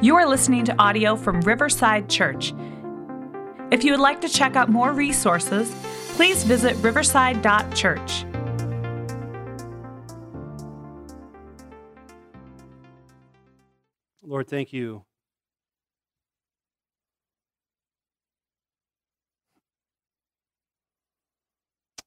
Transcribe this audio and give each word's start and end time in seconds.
You 0.00 0.14
are 0.14 0.28
listening 0.28 0.64
to 0.66 0.80
audio 0.80 1.16
from 1.16 1.40
Riverside 1.40 2.08
Church. 2.08 2.54
If 3.72 3.82
you 3.82 3.90
would 3.90 3.98
like 3.98 4.20
to 4.20 4.28
check 4.28 4.54
out 4.54 4.68
more 4.68 4.92
resources, 4.92 5.74
please 6.14 6.44
visit 6.44 6.76
riverside.church. 6.76 8.24
Lord, 14.22 14.46
thank 14.46 14.72
you. 14.72 15.04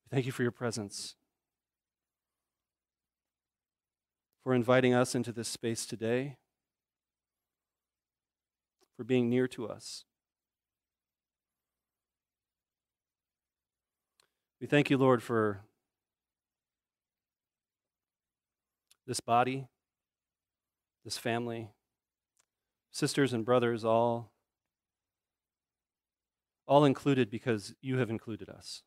Thank 0.10 0.26
you 0.26 0.32
for 0.32 0.44
your 0.44 0.52
presence, 0.52 1.16
for 4.46 4.54
inviting 4.54 4.94
us 4.94 5.14
into 5.14 5.34
this 5.34 5.50
space 5.50 5.86
today, 5.86 6.38
for 9.02 9.06
being 9.06 9.32
near 9.32 9.48
to 9.48 9.68
us. 9.68 10.06
We 14.60 14.68
thank 14.68 14.92
you, 14.92 14.98
Lord, 15.00 15.24
for 15.24 15.62
this 19.08 19.20
body, 19.20 19.66
this 21.04 21.18
family, 21.18 21.72
sisters 22.92 23.34
and 23.34 23.44
brothers, 23.44 23.84
all, 23.84 24.30
all 26.68 26.86
included 26.86 27.32
because 27.32 27.74
you 27.82 27.98
have 27.98 28.12
included 28.12 28.50
us. 28.50 28.84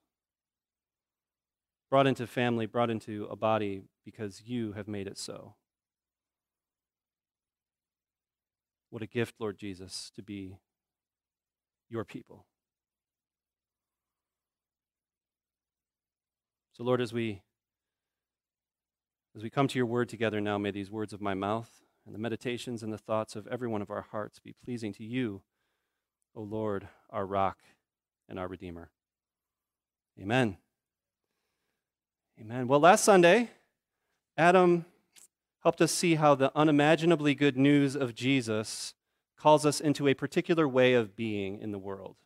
Brought 1.91 2.07
into 2.07 2.29
family, 2.29 2.67
brought 2.67 2.89
into 2.89 3.27
a 3.29 3.35
body 3.35 3.83
because 4.05 4.43
you 4.47 4.75
have 4.75 4.87
made 4.87 5.09
it 5.09 5.19
so. 5.19 5.57
What 8.95 9.03
a 9.03 9.09
gift, 9.09 9.35
Lord 9.41 9.59
Jesus, 9.59 10.13
to 10.15 10.23
be 10.23 10.57
your 11.91 12.05
people. 12.05 12.47
So, 16.75 16.85
Lord, 16.85 17.01
as 17.01 17.13
we 17.13 17.43
as 19.35 19.43
we 19.43 19.51
come 19.51 19.67
to 19.67 19.79
your 19.81 19.87
word 19.87 20.09
together 20.09 20.41
now, 20.41 20.59
may 20.59 20.71
these 20.71 20.93
words 20.93 21.13
of 21.13 21.21
my 21.21 21.35
mouth 21.35 21.83
and 22.07 22.15
the 22.15 22.21
meditations 22.21 22.85
and 22.85 22.93
the 22.93 22.97
thoughts 22.97 23.35
of 23.35 23.49
every 23.49 23.67
one 23.67 23.83
of 23.83 23.91
our 23.91 24.07
hearts 24.13 24.39
be 24.39 24.55
pleasing 24.65 24.93
to 24.93 25.03
you, 25.03 25.43
O 26.37 26.43
Lord, 26.43 26.87
our 27.11 27.27
rock 27.27 27.59
and 28.29 28.39
our 28.39 28.47
Redeemer. 28.47 28.93
Amen. 30.23 30.57
Amen. 32.41 32.69
Well, 32.69 32.79
last 32.79 33.03
Sunday, 33.03 33.51
Adam 34.39 34.87
helped 35.65 35.81
us 35.81 35.93
see 35.93 36.17
how 36.17 36.35
the 36.35 36.53
unimaginably 36.55 37.35
good 37.35 37.57
news 37.57 37.97
of 37.97 38.15
Jesus 38.15 38.95
calls 39.39 39.65
us 39.65 39.81
into 39.81 40.07
a 40.07 40.15
particular 40.15 40.69
way 40.69 40.93
of 40.93 41.17
being 41.17 41.59
in 41.59 41.73
the 41.73 41.79
world, 41.79 42.17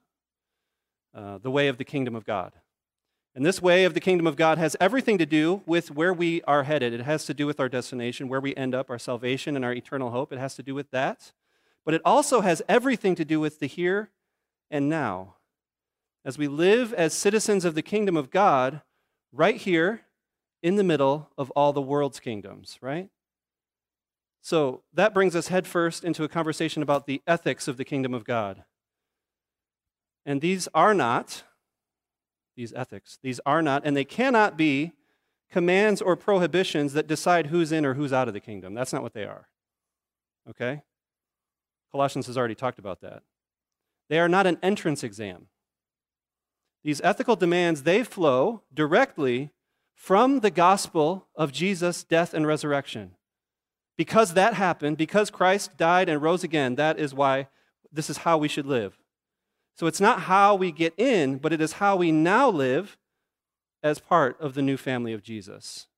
uh, 1.14 1.38
the 1.38 1.50
way 1.50 1.68
of 1.68 1.78
the 1.78 1.84
kingdom 1.84 2.16
of 2.16 2.26
God. 2.26 2.52
And 3.36 3.46
this 3.46 3.62
way 3.62 3.84
of 3.84 3.94
the 3.94 4.00
kingdom 4.00 4.26
of 4.26 4.34
God 4.34 4.58
has 4.58 4.74
everything 4.80 5.18
to 5.18 5.26
do 5.26 5.62
with 5.66 5.92
where 5.92 6.12
we 6.12 6.42
are 6.42 6.64
headed. 6.64 6.92
It 6.92 7.02
has 7.02 7.26
to 7.26 7.34
do 7.34 7.46
with 7.46 7.60
our 7.60 7.68
destination, 7.68 8.28
where 8.28 8.40
we 8.40 8.56
end 8.56 8.74
up, 8.74 8.90
our 8.90 8.98
salvation 8.98 9.54
and 9.54 9.64
our 9.64 9.72
eternal 9.72 10.10
hope. 10.10 10.32
It 10.32 10.40
has 10.40 10.56
to 10.56 10.62
do 10.64 10.74
with 10.74 10.90
that. 10.90 11.32
But 11.84 11.94
it 11.94 12.02
also 12.04 12.40
has 12.40 12.60
everything 12.68 13.14
to 13.14 13.24
do 13.24 13.38
with 13.38 13.60
the 13.60 13.66
here 13.66 14.10
and 14.68 14.88
now. 14.88 15.36
As 16.24 16.36
we 16.36 16.48
live 16.48 16.92
as 16.92 17.14
citizens 17.14 17.64
of 17.64 17.76
the 17.76 17.82
kingdom 17.82 18.16
of 18.16 18.30
God, 18.30 18.82
right 19.32 19.56
here 19.56 20.00
in 20.60 20.74
the 20.74 20.84
middle 20.84 21.30
of 21.38 21.52
all 21.52 21.72
the 21.72 21.80
world's 21.80 22.18
kingdoms, 22.18 22.78
right? 22.80 23.08
So 24.40 24.82
that 24.94 25.12
brings 25.12 25.36
us 25.36 25.48
headfirst 25.48 26.04
into 26.04 26.24
a 26.24 26.28
conversation 26.28 26.82
about 26.82 27.06
the 27.06 27.22
ethics 27.26 27.68
of 27.68 27.76
the 27.76 27.84
kingdom 27.84 28.14
of 28.14 28.24
God. 28.24 28.64
And 30.24 30.40
these 30.40 30.68
are 30.74 30.94
not 30.94 31.42
these 32.56 32.72
ethics. 32.72 33.18
These 33.22 33.40
are 33.46 33.62
not, 33.62 33.82
and 33.84 33.96
they 33.96 34.04
cannot 34.04 34.56
be, 34.56 34.92
commands 35.50 36.02
or 36.02 36.16
prohibitions 36.16 36.92
that 36.92 37.06
decide 37.06 37.46
who's 37.46 37.72
in 37.72 37.86
or 37.86 37.94
who's 37.94 38.12
out 38.12 38.28
of 38.28 38.34
the 38.34 38.40
kingdom. 38.40 38.74
That's 38.74 38.92
not 38.92 39.02
what 39.02 39.14
they 39.14 39.24
are. 39.24 39.48
Okay? 40.50 40.82
Colossians 41.90 42.26
has 42.26 42.36
already 42.36 42.54
talked 42.54 42.78
about 42.78 43.00
that. 43.00 43.22
They 44.08 44.18
are 44.18 44.28
not 44.28 44.46
an 44.46 44.58
entrance 44.62 45.02
exam. 45.02 45.46
These 46.84 47.00
ethical 47.02 47.36
demands, 47.36 47.82
they 47.82 48.02
flow 48.02 48.62
directly 48.72 49.50
from 49.94 50.40
the 50.40 50.50
gospel 50.50 51.26
of 51.34 51.52
Jesus' 51.52 52.04
death 52.04 52.34
and 52.34 52.46
resurrection. 52.46 53.12
Because 53.98 54.32
that 54.34 54.54
happened, 54.54 54.96
because 54.96 55.28
Christ 55.28 55.76
died 55.76 56.08
and 56.08 56.22
rose 56.22 56.42
again, 56.42 56.76
that 56.76 56.98
is 56.98 57.12
why 57.12 57.48
this 57.92 58.08
is 58.08 58.18
how 58.18 58.38
we 58.38 58.48
should 58.48 58.64
live. 58.64 58.96
So 59.74 59.86
it's 59.86 60.00
not 60.00 60.22
how 60.22 60.54
we 60.54 60.72
get 60.72 60.94
in, 60.96 61.36
but 61.36 61.52
it 61.52 61.60
is 61.60 61.72
how 61.74 61.96
we 61.96 62.10
now 62.10 62.48
live 62.48 62.96
as 63.82 63.98
part 63.98 64.40
of 64.40 64.54
the 64.54 64.62
new 64.62 64.76
family 64.76 65.12
of 65.12 65.22
Jesus. 65.22 65.88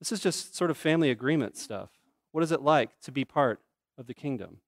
This 0.00 0.12
is 0.12 0.20
just 0.20 0.56
sort 0.56 0.70
of 0.70 0.76
family 0.76 1.10
agreement 1.10 1.56
stuff. 1.56 1.90
What 2.32 2.44
is 2.44 2.52
it 2.52 2.60
like 2.60 2.90
to 3.02 3.12
be 3.12 3.24
part 3.24 3.60
of 3.96 4.06
the 4.06 4.14
kingdom? 4.14 4.58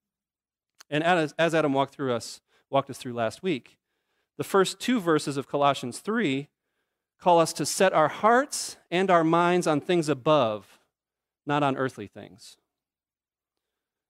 And 0.89 1.03
as, 1.03 1.35
Adam 1.39 1.73
walked 1.73 1.95
through 1.95 2.13
us, 2.13 2.41
walked 2.71 2.91
us 2.91 2.99
through 2.99 3.15
last 3.15 3.43
week, 3.43 3.79
the 4.37 4.45
first 4.45 4.79
two 4.79 5.01
verses 5.01 5.37
of 5.37 5.49
Colossians 5.49 5.99
3 5.99 6.49
call 7.21 7.41
us 7.41 7.53
to 7.55 7.67
set 7.67 7.93
our 7.93 8.09
hearts 8.09 8.77
and 8.91 9.11
our 9.11 9.25
minds 9.25 9.67
on 9.67 9.81
things 9.81 10.09
above, 10.09 10.79
not 11.47 11.63
on 11.63 11.77
earthly 11.77 12.07
things. 12.07 12.57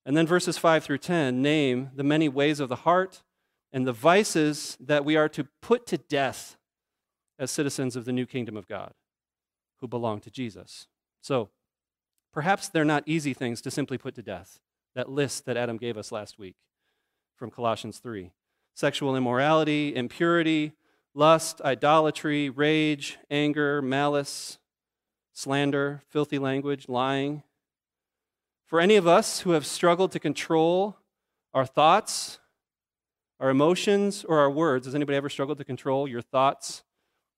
And 0.06 0.16
then 0.16 0.26
verses 0.26 0.58
5 0.58 0.84
through 0.84 0.98
10 0.98 1.40
name 1.40 1.90
the 1.94 2.04
many 2.04 2.28
ways 2.28 2.60
of 2.60 2.68
the 2.68 2.76
heart 2.76 3.22
and 3.72 3.86
the 3.86 3.92
vices 3.92 4.76
that 4.80 5.04
we 5.04 5.16
are 5.16 5.28
to 5.30 5.48
put 5.62 5.86
to 5.86 5.98
death 5.98 6.56
as 7.38 7.50
citizens 7.50 7.96
of 7.96 8.04
the 8.04 8.12
new 8.12 8.26
kingdom 8.26 8.56
of 8.56 8.68
God 8.68 8.92
who 9.80 9.88
belong 9.88 10.20
to 10.20 10.30
Jesus. 10.30 10.86
So, 11.20 11.50
perhaps 12.32 12.68
they're 12.68 12.84
not 12.84 13.02
easy 13.06 13.34
things 13.34 13.60
to 13.62 13.70
simply 13.70 13.98
put 13.98 14.14
to 14.14 14.22
death. 14.22 14.60
That 14.94 15.08
list 15.08 15.46
that 15.46 15.56
Adam 15.56 15.76
gave 15.76 15.96
us 15.96 16.12
last 16.12 16.38
week 16.38 16.56
from 17.36 17.50
Colossians 17.50 17.98
3 17.98 18.30
sexual 18.76 19.16
immorality, 19.16 19.94
impurity, 19.94 20.72
lust, 21.14 21.60
idolatry, 21.62 22.50
rage, 22.50 23.18
anger, 23.30 23.80
malice, 23.80 24.58
slander, 25.34 26.02
filthy 26.08 26.38
language, 26.38 26.88
lying. 26.88 27.42
For 28.64 28.80
any 28.80 28.96
of 28.96 29.06
us 29.06 29.40
who 29.40 29.50
have 29.50 29.66
struggled 29.66 30.12
to 30.12 30.18
control 30.18 30.96
our 31.52 31.66
thoughts, 31.66 32.38
our 33.40 33.50
emotions 33.50 34.24
or 34.24 34.38
our 34.38 34.50
words. 34.50 34.86
Has 34.86 34.94
anybody 34.94 35.16
ever 35.16 35.28
struggled 35.28 35.58
to 35.58 35.64
control 35.64 36.08
your 36.08 36.22
thoughts, 36.22 36.82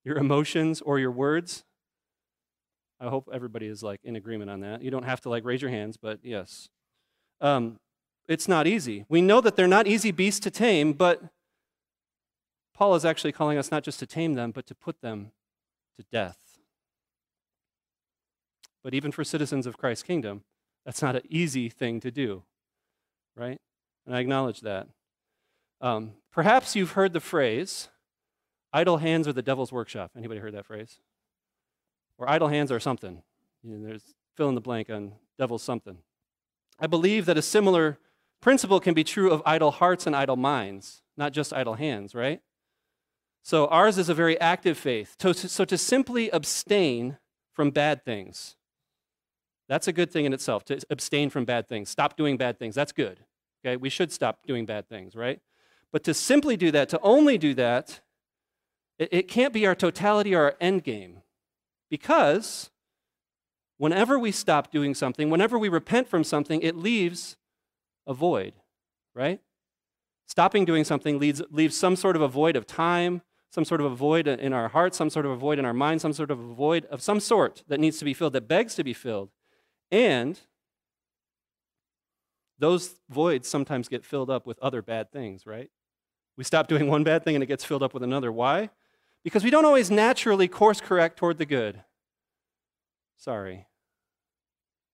your 0.04 0.16
emotions, 0.16 0.80
or 0.80 0.98
your 0.98 1.10
words? 1.10 1.64
I 3.00 3.08
hope 3.08 3.28
everybody 3.32 3.66
is 3.66 3.82
like 3.82 4.00
in 4.04 4.16
agreement 4.16 4.50
on 4.50 4.60
that. 4.60 4.82
You 4.82 4.90
don't 4.90 5.02
have 5.02 5.20
to 5.22 5.28
like 5.28 5.44
raise 5.44 5.60
your 5.60 5.70
hands, 5.70 5.96
but 5.96 6.20
yes. 6.22 6.68
Um, 7.40 7.78
it's 8.28 8.48
not 8.48 8.66
easy. 8.66 9.04
We 9.08 9.20
know 9.20 9.40
that 9.40 9.56
they're 9.56 9.68
not 9.68 9.86
easy 9.86 10.10
beasts 10.10 10.40
to 10.40 10.50
tame, 10.50 10.92
but 10.94 11.22
Paul 12.74 12.94
is 12.94 13.04
actually 13.04 13.32
calling 13.32 13.58
us 13.58 13.70
not 13.70 13.82
just 13.82 13.98
to 14.00 14.06
tame 14.06 14.34
them, 14.34 14.50
but 14.50 14.66
to 14.66 14.74
put 14.74 15.00
them 15.00 15.32
to 15.98 16.04
death. 16.10 16.38
But 18.86 18.94
even 18.94 19.10
for 19.10 19.24
citizens 19.24 19.66
of 19.66 19.76
Christ's 19.76 20.04
kingdom, 20.04 20.44
that's 20.84 21.02
not 21.02 21.16
an 21.16 21.22
easy 21.28 21.68
thing 21.68 21.98
to 21.98 22.12
do, 22.12 22.44
right? 23.34 23.58
And 24.06 24.14
I 24.14 24.20
acknowledge 24.20 24.60
that. 24.60 24.86
Um, 25.80 26.12
perhaps 26.32 26.76
you've 26.76 26.92
heard 26.92 27.12
the 27.12 27.18
phrase, 27.18 27.88
idle 28.72 28.98
hands 28.98 29.26
are 29.26 29.32
the 29.32 29.42
devil's 29.42 29.72
workshop. 29.72 30.12
Anybody 30.16 30.38
heard 30.38 30.54
that 30.54 30.66
phrase? 30.66 31.00
Or 32.16 32.30
idle 32.30 32.46
hands 32.46 32.70
are 32.70 32.78
something. 32.78 33.24
You 33.64 33.76
know, 33.76 33.88
there's 33.88 34.14
fill 34.36 34.50
in 34.50 34.54
the 34.54 34.60
blank 34.60 34.88
on 34.88 35.14
devil's 35.36 35.64
something. 35.64 35.98
I 36.78 36.86
believe 36.86 37.26
that 37.26 37.36
a 37.36 37.42
similar 37.42 37.98
principle 38.40 38.78
can 38.78 38.94
be 38.94 39.02
true 39.02 39.32
of 39.32 39.42
idle 39.44 39.72
hearts 39.72 40.06
and 40.06 40.14
idle 40.14 40.36
minds, 40.36 41.02
not 41.16 41.32
just 41.32 41.52
idle 41.52 41.74
hands, 41.74 42.14
right? 42.14 42.40
So 43.42 43.66
ours 43.66 43.98
is 43.98 44.08
a 44.08 44.14
very 44.14 44.40
active 44.40 44.78
faith. 44.78 45.16
So 45.20 45.32
to, 45.32 45.48
so 45.48 45.64
to 45.64 45.76
simply 45.76 46.30
abstain 46.30 47.18
from 47.52 47.70
bad 47.70 48.04
things, 48.04 48.54
that's 49.68 49.88
a 49.88 49.92
good 49.92 50.10
thing 50.10 50.24
in 50.24 50.32
itself, 50.32 50.64
to 50.66 50.80
abstain 50.90 51.30
from 51.30 51.44
bad 51.44 51.68
things. 51.68 51.88
Stop 51.88 52.16
doing 52.16 52.36
bad 52.36 52.58
things. 52.58 52.74
That's 52.74 52.92
good. 52.92 53.20
Okay? 53.64 53.76
We 53.76 53.88
should 53.88 54.12
stop 54.12 54.46
doing 54.46 54.66
bad 54.66 54.88
things, 54.88 55.16
right? 55.16 55.40
But 55.92 56.04
to 56.04 56.14
simply 56.14 56.56
do 56.56 56.70
that, 56.72 56.88
to 56.90 57.00
only 57.00 57.38
do 57.38 57.54
that, 57.54 58.00
it, 58.98 59.08
it 59.12 59.28
can't 59.28 59.52
be 59.52 59.66
our 59.66 59.74
totality 59.74 60.34
or 60.34 60.42
our 60.42 60.56
end 60.60 60.84
game. 60.84 61.22
Because 61.90 62.70
whenever 63.78 64.18
we 64.18 64.32
stop 64.32 64.70
doing 64.70 64.94
something, 64.94 65.30
whenever 65.30 65.58
we 65.58 65.68
repent 65.68 66.08
from 66.08 66.24
something, 66.24 66.60
it 66.62 66.76
leaves 66.76 67.36
a 68.06 68.14
void, 68.14 68.54
right? 69.14 69.40
Stopping 70.26 70.64
doing 70.64 70.84
something 70.84 71.18
leaves, 71.18 71.42
leaves 71.50 71.76
some 71.76 71.96
sort 71.96 72.16
of 72.16 72.22
a 72.22 72.28
void 72.28 72.56
of 72.56 72.66
time, 72.66 73.22
some 73.50 73.64
sort 73.64 73.80
of 73.80 73.90
a 73.90 73.94
void 73.94 74.26
in 74.26 74.52
our 74.52 74.68
hearts, 74.68 74.98
some 74.98 75.08
sort 75.08 75.24
of 75.24 75.32
a 75.32 75.36
void 75.36 75.58
in 75.58 75.64
our 75.64 75.72
mind, 75.72 76.00
some 76.00 76.12
sort 76.12 76.30
of 76.30 76.38
a 76.38 76.54
void 76.54 76.84
of 76.86 77.00
some 77.00 77.20
sort 77.20 77.62
that 77.68 77.80
needs 77.80 77.98
to 77.98 78.04
be 78.04 78.12
filled, 78.12 78.32
that 78.32 78.48
begs 78.48 78.74
to 78.74 78.84
be 78.84 78.92
filled. 78.92 79.30
And 79.90 80.38
those 82.58 82.94
voids 83.08 83.48
sometimes 83.48 83.88
get 83.88 84.04
filled 84.04 84.30
up 84.30 84.46
with 84.46 84.58
other 84.60 84.82
bad 84.82 85.12
things, 85.12 85.46
right? 85.46 85.70
We 86.36 86.44
stop 86.44 86.68
doing 86.68 86.88
one 86.88 87.04
bad 87.04 87.24
thing 87.24 87.36
and 87.36 87.42
it 87.42 87.46
gets 87.46 87.64
filled 87.64 87.82
up 87.82 87.94
with 87.94 88.02
another. 88.02 88.32
Why? 88.32 88.70
Because 89.24 89.44
we 89.44 89.50
don't 89.50 89.64
always 89.64 89.90
naturally 89.90 90.48
course 90.48 90.80
correct 90.80 91.16
toward 91.16 91.38
the 91.38 91.46
good. 91.46 91.82
Sorry. 93.16 93.66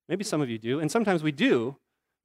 Maybe 0.08 0.24
some 0.24 0.40
of 0.40 0.50
you 0.50 0.58
do, 0.58 0.80
and 0.80 0.90
sometimes 0.90 1.22
we 1.22 1.32
do, 1.32 1.76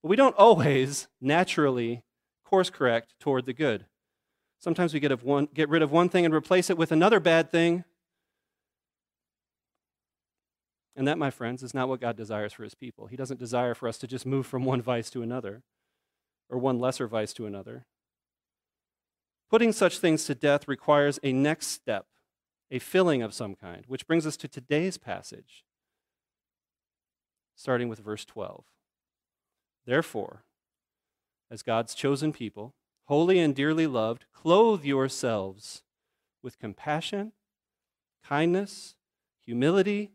but 0.01 0.09
we 0.09 0.15
don't 0.15 0.35
always 0.35 1.07
naturally 1.21 2.03
course 2.43 2.69
correct 2.69 3.13
toward 3.19 3.45
the 3.45 3.53
good. 3.53 3.85
Sometimes 4.59 4.93
we 4.93 4.99
get, 4.99 5.11
of 5.11 5.23
one, 5.23 5.47
get 5.53 5.69
rid 5.69 5.81
of 5.81 5.91
one 5.91 6.09
thing 6.09 6.25
and 6.25 6.33
replace 6.33 6.69
it 6.69 6.77
with 6.77 6.91
another 6.91 7.19
bad 7.19 7.51
thing. 7.51 7.83
And 10.97 11.07
that, 11.07 11.19
my 11.19 11.29
friends, 11.29 11.61
is 11.61 11.75
not 11.75 11.87
what 11.87 12.01
God 12.01 12.17
desires 12.17 12.51
for 12.51 12.63
his 12.63 12.73
people. 12.73 13.05
He 13.05 13.15
doesn't 13.15 13.39
desire 13.39 13.75
for 13.75 13.87
us 13.87 13.99
to 13.99 14.07
just 14.07 14.25
move 14.25 14.47
from 14.47 14.65
one 14.65 14.81
vice 14.81 15.11
to 15.11 15.21
another 15.21 15.61
or 16.49 16.57
one 16.57 16.79
lesser 16.79 17.07
vice 17.07 17.33
to 17.33 17.45
another. 17.45 17.85
Putting 19.47 19.71
such 19.71 19.99
things 19.99 20.25
to 20.25 20.33
death 20.33 20.67
requires 20.67 21.19
a 21.21 21.31
next 21.31 21.67
step, 21.67 22.07
a 22.71 22.79
filling 22.79 23.21
of 23.21 23.33
some 23.33 23.53
kind, 23.53 23.83
which 23.87 24.07
brings 24.07 24.25
us 24.25 24.35
to 24.37 24.47
today's 24.47 24.97
passage, 24.97 25.63
starting 27.55 27.89
with 27.89 27.99
verse 27.99 28.25
12. 28.25 28.65
Therefore, 29.85 30.43
as 31.51 31.61
God's 31.61 31.93
chosen 31.93 32.33
people, 32.33 32.73
holy 33.05 33.37
and 33.37 33.55
dearly 33.55 33.85
loved, 33.85 34.25
clothe 34.33 34.83
yourselves 34.83 35.83
with 36.41 36.57
compassion, 36.57 37.33
kindness, 38.23 38.95
humility, 39.45 40.11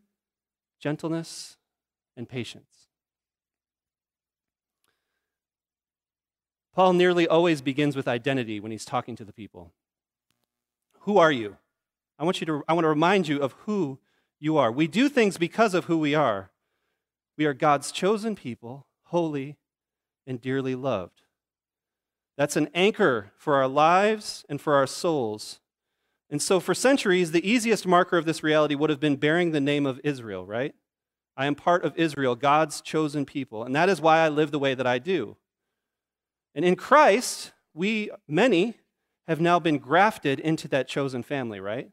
gentleness, 0.83 1.57
and 2.17 2.29
patience. 2.29 2.89
Paul 6.75 6.93
nearly 6.95 7.29
always 7.29 7.63
begins 7.63 7.95
with 7.95 8.09
identity 8.09 8.59
when 8.59 8.73
he's 8.73 8.85
talking 8.85 9.15
to 9.17 9.25
the 9.25 9.33
people. 9.33 9.73
Who 11.01 11.19
are 11.19 11.31
you? 11.31 11.57
I 12.19 12.25
want 12.25 12.41
you 12.41 12.47
to 12.47 12.65
I 12.69 12.73
want 12.73 12.85
to 12.85 12.89
remind 12.89 13.29
you 13.29 13.41
of 13.41 13.53
who 13.65 14.01
you 14.41 14.57
are. 14.57 14.73
We 14.73 14.89
do 14.89 15.09
things 15.09 15.39
because 15.39 15.73
of 15.73 15.85
who 15.85 15.99
we 15.99 16.15
are. 16.15 16.51
We 17.39 17.47
are 17.47 17.55
God's 17.55 17.93
chosen 17.93 18.35
people, 18.35 18.87
holy 19.05 19.59
and 20.27 20.41
dearly 20.41 20.75
loved. 20.75 21.23
That's 22.37 22.57
an 22.57 22.69
anchor 22.75 23.33
for 23.37 23.55
our 23.55 23.69
lives 23.69 24.45
and 24.49 24.61
for 24.61 24.75
our 24.75 24.87
souls. 24.87 25.61
And 26.33 26.41
so, 26.41 26.61
for 26.61 26.75
centuries, 26.75 27.31
the 27.31 27.47
easiest 27.47 27.87
marker 27.87 28.17
of 28.17 28.25
this 28.25 28.43
reality 28.43 28.75
would 28.75 28.89
have 28.89 28.99
been 28.99 29.17
bearing 29.17 29.53
the 29.53 29.61
name 29.61 29.85
of 29.85 30.01
Israel, 30.03 30.47
right? 30.47 30.75
I 31.37 31.45
am 31.45 31.55
part 31.55 31.85
of 31.85 31.95
Israel, 31.99 32.35
God's 32.35 32.81
chosen 32.81 33.27
people. 33.27 33.65
And 33.65 33.77
that 33.77 33.91
is 33.91 34.01
why 34.01 34.21
I 34.21 34.31
live 34.31 34.51
the 34.51 34.59
way 34.59 34.75
that 34.75 34.87
I 34.87 34.99
do. 34.99 35.37
And 36.55 36.65
in 36.65 36.75
Christ, 36.75 37.53
we, 37.75 38.11
many, 38.27 38.79
have 39.29 39.43
now 39.43 39.59
been 39.59 39.77
grafted 39.77 40.41
into 40.41 40.69
that 40.69 40.89
chosen 40.89 41.23
family, 41.23 41.61
right? 41.61 41.91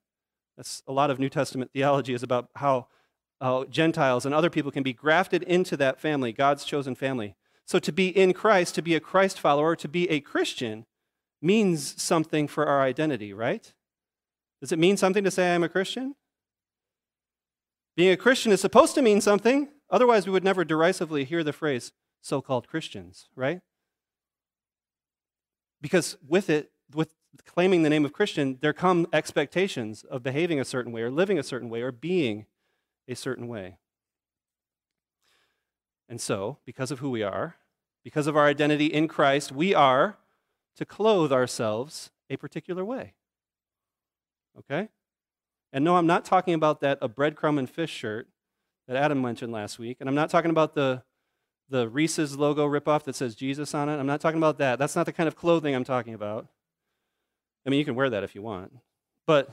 That's 0.55 0.83
a 0.87 0.93
lot 0.93 1.11
of 1.11 1.19
New 1.19 1.29
Testament 1.29 1.71
theology 1.73 2.13
is 2.13 2.23
about 2.23 2.47
how, 2.55 2.87
how 3.41 3.65
Gentiles 3.65 4.25
and 4.25 4.33
other 4.33 4.49
people 4.49 4.71
can 4.71 4.83
be 4.83 4.93
grafted 4.93 5.43
into 5.43 5.75
that 5.77 5.99
family, 5.99 6.31
God's 6.31 6.63
chosen 6.63 6.95
family. 6.95 7.35
So 7.65 7.77
to 7.79 7.91
be 7.91 8.07
in 8.07 8.31
Christ, 8.31 8.75
to 8.75 8.81
be 8.81 8.95
a 8.95 9.01
Christ 9.01 9.37
follower, 9.37 9.75
to 9.75 9.89
be 9.89 10.09
a 10.09 10.21
Christian 10.21 10.85
means 11.41 12.01
something 12.01 12.47
for 12.47 12.65
our 12.65 12.81
identity, 12.81 13.33
right? 13.33 13.73
Does 14.61 14.71
it 14.71 14.79
mean 14.79 14.97
something 14.97 15.23
to 15.23 15.31
say 15.31 15.53
I'm 15.53 15.63
a 15.63 15.69
Christian? 15.69 16.15
Being 17.95 18.11
a 18.11 18.17
Christian 18.17 18.51
is 18.51 18.61
supposed 18.61 18.95
to 18.95 19.01
mean 19.01 19.21
something. 19.21 19.69
Otherwise, 19.89 20.25
we 20.25 20.31
would 20.31 20.43
never 20.43 20.63
derisively 20.63 21.23
hear 21.23 21.43
the 21.43 21.53
phrase 21.53 21.91
so 22.21 22.41
called 22.41 22.67
Christians, 22.67 23.27
right? 23.35 23.61
Because 25.81 26.17
with 26.27 26.49
it, 26.49 26.71
with 26.93 27.13
claiming 27.45 27.83
the 27.83 27.89
name 27.89 28.05
of 28.05 28.13
Christian, 28.13 28.57
there 28.61 28.73
come 28.73 29.07
expectations 29.13 30.03
of 30.03 30.23
behaving 30.23 30.59
a 30.59 30.65
certain 30.65 30.91
way 30.91 31.01
or 31.01 31.11
living 31.11 31.39
a 31.39 31.43
certain 31.43 31.69
way 31.69 31.81
or 31.81 31.91
being 31.91 32.45
a 33.07 33.15
certain 33.15 33.47
way. 33.47 33.77
And 36.07 36.19
so, 36.19 36.57
because 36.65 36.91
of 36.91 36.99
who 36.99 37.09
we 37.09 37.21
are, 37.21 37.55
because 38.03 38.27
of 38.27 38.35
our 38.35 38.47
identity 38.47 38.87
in 38.87 39.07
Christ, 39.07 39.51
we 39.51 39.75
are 39.75 40.17
to 40.75 40.85
clothe 40.85 41.31
ourselves 41.31 42.09
a 42.29 42.37
particular 42.37 42.83
way. 42.83 43.13
Okay? 44.57 44.89
And 45.71 45.85
no, 45.85 45.95
I'm 45.95 46.07
not 46.07 46.25
talking 46.25 46.53
about 46.53 46.81
that 46.81 46.97
a 47.01 47.09
breadcrumb 47.09 47.59
and 47.59 47.69
fish 47.69 47.91
shirt 47.91 48.27
that 48.87 48.97
Adam 48.97 49.21
mentioned 49.21 49.51
last 49.51 49.77
week. 49.77 49.97
And 49.99 50.09
I'm 50.09 50.15
not 50.15 50.29
talking 50.29 50.51
about 50.51 50.73
the 50.73 51.03
the 51.69 51.87
Reese's 51.87 52.35
logo 52.35 52.67
ripoff 52.67 53.03
that 53.03 53.15
says 53.15 53.35
Jesus 53.35 53.75
on 53.75 53.89
it. 53.89 53.97
I'm 53.97 54.07
not 54.07 54.19
talking 54.19 54.39
about 54.39 54.57
that. 54.57 54.79
That's 54.79 54.95
not 54.95 55.05
the 55.05 55.13
kind 55.13 55.27
of 55.27 55.35
clothing 55.35 55.75
I'm 55.75 55.83
talking 55.83 56.15
about. 56.15 56.47
I 57.65 57.69
mean, 57.69 57.77
you 57.77 57.85
can 57.85 57.93
wear 57.95 58.09
that 58.09 58.23
if 58.23 58.33
you 58.33 58.41
want. 58.41 58.73
But 59.27 59.49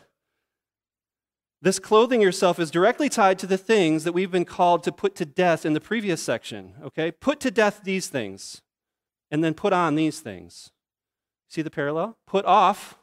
this 1.60 1.78
clothing 1.78 2.20
yourself 2.20 2.58
is 2.58 2.70
directly 2.70 3.08
tied 3.08 3.38
to 3.40 3.46
the 3.46 3.58
things 3.58 4.04
that 4.04 4.12
we've 4.12 4.30
been 4.30 4.44
called 4.44 4.82
to 4.84 4.92
put 4.92 5.14
to 5.16 5.26
death 5.26 5.66
in 5.66 5.72
the 5.72 5.80
previous 5.80 6.22
section, 6.22 6.74
okay? 6.82 7.10
Put 7.10 7.40
to 7.40 7.50
death 7.50 7.80
these 7.84 8.08
things, 8.08 8.62
and 9.30 9.42
then 9.42 9.54
put 9.54 9.72
on 9.72 9.94
these 9.94 10.20
things. 10.20 10.70
See 11.48 11.62
the 11.62 11.70
parallel? 11.70 12.18
Put 12.26 12.44
off 12.44 12.98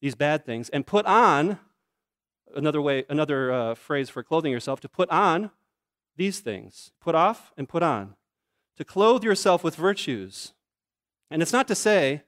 these 0.00 0.14
bad 0.14 0.44
things, 0.44 0.68
and 0.68 0.86
put 0.86 1.06
on 1.06 1.58
another 2.54 2.80
way, 2.80 3.04
another 3.08 3.52
uh, 3.52 3.74
phrase 3.74 4.08
for 4.08 4.22
clothing 4.22 4.52
yourself, 4.52 4.80
to 4.80 4.88
put 4.88 5.08
on 5.10 5.50
these 6.16 6.40
things. 6.40 6.92
Put 7.00 7.14
off 7.14 7.52
and 7.56 7.68
put 7.68 7.82
on 7.82 8.14
to 8.76 8.84
clothe 8.84 9.24
yourself 9.24 9.64
with 9.64 9.74
virtues. 9.74 10.52
And 11.30 11.42
it's 11.42 11.52
not 11.52 11.68
to 11.68 11.74
say 11.74 12.22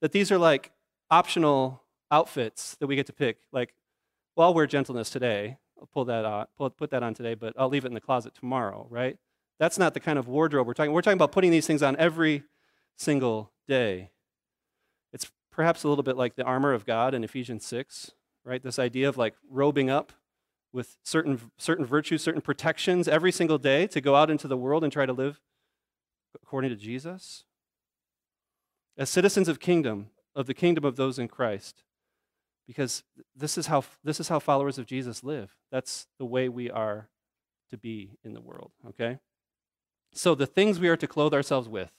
that 0.00 0.12
these 0.12 0.32
are 0.32 0.38
like 0.38 0.72
optional 1.10 1.82
outfits 2.10 2.76
that 2.80 2.86
we 2.86 2.96
get 2.96 3.06
to 3.06 3.12
pick. 3.12 3.38
Like, 3.52 3.74
well, 4.34 4.48
I'll 4.48 4.54
wear 4.54 4.66
gentleness 4.66 5.10
today. 5.10 5.58
I'll 5.78 5.86
pull 5.86 6.04
that 6.06 6.24
out, 6.24 6.50
pull, 6.56 6.70
put 6.70 6.90
that 6.90 7.02
on 7.02 7.12
today, 7.12 7.34
but 7.34 7.54
I'll 7.58 7.68
leave 7.68 7.84
it 7.84 7.88
in 7.88 7.94
the 7.94 8.00
closet 8.00 8.34
tomorrow, 8.34 8.86
right? 8.88 9.18
That's 9.58 9.78
not 9.78 9.94
the 9.94 10.00
kind 10.00 10.18
of 10.18 10.28
wardrobe 10.28 10.66
we're 10.66 10.74
talking. 10.74 10.92
We're 10.92 11.02
talking 11.02 11.18
about 11.18 11.32
putting 11.32 11.50
these 11.50 11.66
things 11.66 11.82
on 11.82 11.96
every 11.96 12.44
single 12.96 13.52
day. 13.68 14.11
Perhaps 15.52 15.84
a 15.84 15.88
little 15.88 16.02
bit 16.02 16.16
like 16.16 16.34
the 16.34 16.44
armor 16.44 16.72
of 16.72 16.84
God 16.84 17.14
in 17.14 17.22
Ephesians 17.22 17.64
6, 17.66 18.12
right? 18.44 18.62
This 18.62 18.78
idea 18.78 19.08
of 19.08 19.16
like 19.16 19.34
robing 19.48 19.90
up 19.90 20.12
with 20.72 20.96
certain, 21.04 21.38
certain 21.58 21.84
virtues, 21.84 22.22
certain 22.22 22.40
protections 22.40 23.06
every 23.06 23.30
single 23.30 23.58
day 23.58 23.86
to 23.86 24.00
go 24.00 24.16
out 24.16 24.30
into 24.30 24.48
the 24.48 24.56
world 24.56 24.82
and 24.82 24.92
try 24.92 25.06
to 25.06 25.12
live 25.12 25.40
according 26.42 26.70
to 26.70 26.76
Jesus? 26.76 27.44
As 28.96 29.10
citizens 29.10 29.48
of 29.48 29.60
kingdom, 29.60 30.08
of 30.34 30.46
the 30.46 30.54
kingdom 30.54 30.84
of 30.84 30.96
those 30.96 31.18
in 31.18 31.28
Christ. 31.28 31.82
Because 32.66 33.02
this 33.34 33.58
is 33.58 33.66
how 33.66 33.84
this 34.04 34.20
is 34.20 34.28
how 34.28 34.38
followers 34.38 34.78
of 34.78 34.86
Jesus 34.86 35.24
live. 35.24 35.56
That's 35.70 36.06
the 36.18 36.24
way 36.24 36.48
we 36.48 36.70
are 36.70 37.08
to 37.70 37.76
be 37.76 38.12
in 38.22 38.34
the 38.34 38.40
world, 38.40 38.70
okay? 38.88 39.18
So 40.14 40.34
the 40.34 40.46
things 40.46 40.78
we 40.78 40.88
are 40.88 40.96
to 40.96 41.06
clothe 41.06 41.34
ourselves 41.34 41.68
with, 41.68 41.90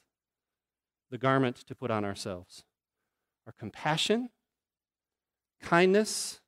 the 1.11 1.17
garment 1.17 1.57
to 1.67 1.75
put 1.75 1.91
on 1.91 2.05
ourselves, 2.05 2.63
are 3.45 3.53
compassion, 3.53 4.29
kindness, 5.61 6.39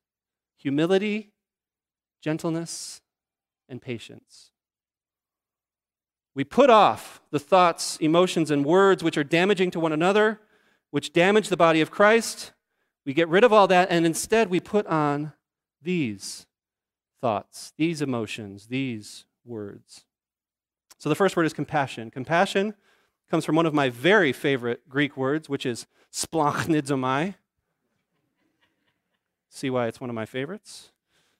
humility, 0.57 1.31
gentleness, 2.21 3.01
and 3.69 3.81
patience. 3.81 4.51
We 6.33 6.43
put 6.43 6.69
off 6.69 7.21
the 7.31 7.39
thoughts, 7.39 7.97
emotions, 7.97 8.51
and 8.51 8.65
words 8.65 9.03
which 9.03 9.17
are 9.17 9.23
damaging 9.23 9.71
to 9.71 9.79
one 9.79 9.93
another, 9.93 10.41
which 10.91 11.13
damage 11.13 11.49
the 11.49 11.57
body 11.57 11.81
of 11.81 11.91
Christ. 11.91 12.51
We 13.05 13.13
get 13.13 13.29
rid 13.29 13.43
of 13.43 13.53
all 13.53 13.67
that, 13.67 13.89
and 13.89 14.05
instead 14.05 14.49
we 14.49 14.59
put 14.59 14.85
on 14.87 15.33
these 15.81 16.45
thoughts, 17.21 17.71
these 17.77 18.01
emotions, 18.01 18.67
these 18.67 19.25
words. 19.45 20.03
So 20.97 21.09
the 21.09 21.15
first 21.15 21.37
word 21.37 21.45
is 21.45 21.53
compassion. 21.53 22.11
Compassion 22.11 22.73
comes 23.29 23.45
from 23.45 23.55
one 23.55 23.65
of 23.65 23.73
my 23.73 23.89
very 23.89 24.33
favorite 24.33 24.87
Greek 24.89 25.15
words, 25.15 25.47
which 25.47 25.65
is 25.65 25.87
splanchnizomai. 26.15 27.35
See 29.49 29.69
why 29.69 29.87
it's 29.87 29.99
one 29.99 30.09
of 30.09 30.15
my 30.15 30.25
favorites? 30.25 30.91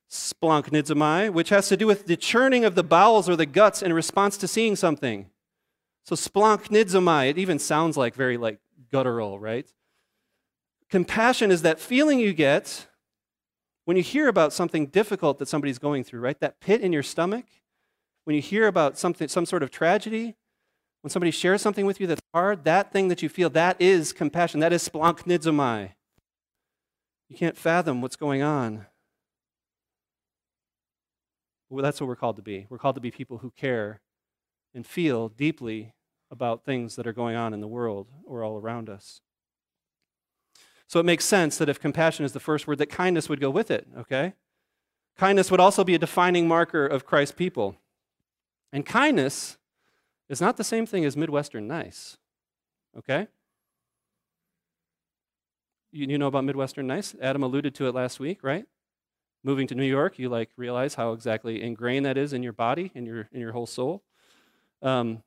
splanchnizomai, 0.09 1.31
which 1.31 1.49
has 1.49 1.67
to 1.67 1.77
do 1.77 1.87
with 1.87 2.05
the 2.05 2.17
churning 2.17 2.65
of 2.65 2.75
the 2.75 2.83
bowels 2.83 3.29
or 3.29 3.35
the 3.35 3.45
guts 3.45 3.81
in 3.81 3.93
response 3.93 4.37
to 4.37 4.47
seeing 4.47 4.75
something. 4.75 5.29
So 6.03 6.15
splanchnizomai, 6.15 7.29
it 7.29 7.37
even 7.37 7.59
sounds 7.59 7.97
like 7.97 8.15
very 8.15 8.37
like 8.37 8.59
guttural, 8.91 9.39
right? 9.39 9.67
Compassion 10.89 11.51
is 11.51 11.63
that 11.63 11.79
feeling 11.79 12.19
you 12.19 12.33
get 12.33 12.87
when 13.85 13.97
you 13.97 14.03
hear 14.03 14.27
about 14.27 14.53
something 14.53 14.87
difficult 14.87 15.39
that 15.39 15.47
somebody's 15.47 15.79
going 15.79 16.03
through, 16.03 16.19
right? 16.19 16.39
That 16.39 16.59
pit 16.59 16.81
in 16.81 16.93
your 16.93 17.03
stomach. 17.03 17.45
When 18.23 18.35
you 18.35 18.41
hear 18.41 18.67
about 18.67 18.97
something, 18.97 19.27
some 19.27 19.45
sort 19.45 19.61
of 19.61 19.69
tragedy, 19.69 20.35
when 21.05 21.11
somebody 21.11 21.29
shares 21.29 21.61
something 21.61 21.85
with 21.85 21.99
you 21.99 22.07
that's 22.07 22.23
hard, 22.33 22.63
that 22.63 22.91
thing 22.91 23.09
that 23.09 23.21
you 23.21 23.29
feel, 23.29 23.47
that 23.51 23.79
is 23.79 24.11
compassion. 24.11 24.59
That 24.59 24.73
is 24.73 24.89
splanchnizomai. 24.89 25.91
You 27.29 27.37
can't 27.37 27.55
fathom 27.55 28.01
what's 28.01 28.15
going 28.15 28.41
on. 28.41 28.87
Well, 31.69 31.83
that's 31.83 32.01
what 32.01 32.07
we're 32.07 32.15
called 32.15 32.37
to 32.37 32.41
be. 32.41 32.65
We're 32.71 32.79
called 32.79 32.95
to 32.95 33.01
be 33.01 33.11
people 33.11 33.37
who 33.37 33.51
care 33.51 34.01
and 34.73 34.83
feel 34.83 35.29
deeply 35.29 35.93
about 36.31 36.65
things 36.65 36.95
that 36.95 37.05
are 37.05 37.13
going 37.13 37.35
on 37.35 37.53
in 37.53 37.61
the 37.61 37.67
world 37.67 38.07
or 38.25 38.43
all 38.43 38.57
around 38.57 38.89
us. 38.89 39.21
So 40.87 40.99
it 40.99 41.05
makes 41.05 41.23
sense 41.23 41.59
that 41.59 41.69
if 41.69 41.79
compassion 41.79 42.25
is 42.25 42.31
the 42.31 42.39
first 42.39 42.65
word, 42.65 42.79
that 42.79 42.89
kindness 42.89 43.29
would 43.29 43.39
go 43.39 43.51
with 43.51 43.69
it, 43.69 43.85
okay? 43.95 44.33
Kindness 45.17 45.51
would 45.51 45.59
also 45.59 45.83
be 45.83 45.93
a 45.93 45.99
defining 45.99 46.47
marker 46.47 46.87
of 46.87 47.05
Christ's 47.05 47.35
people. 47.35 47.75
And 48.73 48.87
kindness 48.87 49.57
is 50.29 50.41
not 50.41 50.57
the 50.57 50.63
same 50.63 50.85
thing 50.85 51.05
as 51.05 51.15
Midwestern 51.15 51.67
nice, 51.67 52.17
okay? 52.97 53.27
You, 55.91 56.07
you 56.07 56.17
know 56.17 56.27
about 56.27 56.43
Midwestern 56.43 56.87
nice? 56.87 57.15
Adam 57.21 57.43
alluded 57.43 57.75
to 57.75 57.87
it 57.87 57.93
last 57.93 58.19
week, 58.19 58.43
right? 58.43 58.65
Moving 59.43 59.67
to 59.67 59.75
New 59.75 59.85
York, 59.85 60.17
you 60.17 60.27
like 60.29 60.49
realize 60.57 60.95
how 60.95 61.11
exactly 61.11 61.61
ingrained 61.61 62.05
that 62.05 62.17
is 62.17 62.33
in 62.33 62.41
your 62.41 62.53
body, 62.53 62.91
in 62.95 63.05
your, 63.05 63.29
in 63.31 63.39
your 63.39 63.51
whole 63.51 63.67
soul. 63.67 64.03
Um, 64.81 65.23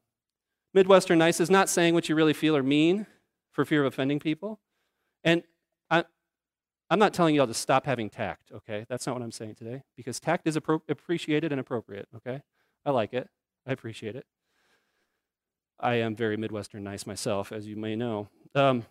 Midwestern 0.75 1.19
nice 1.19 1.41
is 1.41 1.49
not 1.49 1.69
saying 1.69 1.95
what 1.95 2.09
you 2.09 2.15
really 2.15 2.35
feel 2.35 2.57
or 2.57 2.63
mean 2.63 3.07
for 3.53 3.65
fear 3.65 3.85
of 3.85 3.93
offending 3.93 4.19
people. 4.19 4.61
And 5.25 5.43
I, 5.91 6.05
I'm 6.91 6.99
not 6.99 7.15
telling 7.15 7.35
you 7.35 7.41
all 7.41 7.47
to 7.47 7.55
stop 7.55 7.87
having 7.87 8.11
tact, 8.11 8.51
okay? 8.53 8.85
That's 8.89 9.07
not 9.07 9.15
what 9.15 9.23
I'm 9.23 9.33
saying 9.33 9.55
today, 9.55 9.83
because 9.97 10.19
tact 10.21 10.47
is 10.47 10.57
appro- 10.57 10.83
appreciated 10.89 11.53
and 11.53 11.61
appropriate, 11.61 12.09
okay? 12.17 12.43
I 12.85 12.91
like 12.91 13.15
it, 13.15 13.29
I 13.67 13.73
appreciate 13.73 14.17
it. 14.17 14.27
I 15.81 15.97
am 15.97 16.17
very 16.17 16.37
Midwestern 16.37 16.85
nice 16.85 17.07
myself, 17.07 17.53
as 17.53 17.67
you 17.67 17.77
may 17.77 17.97
know. 17.97 18.29
Um, 18.55 18.85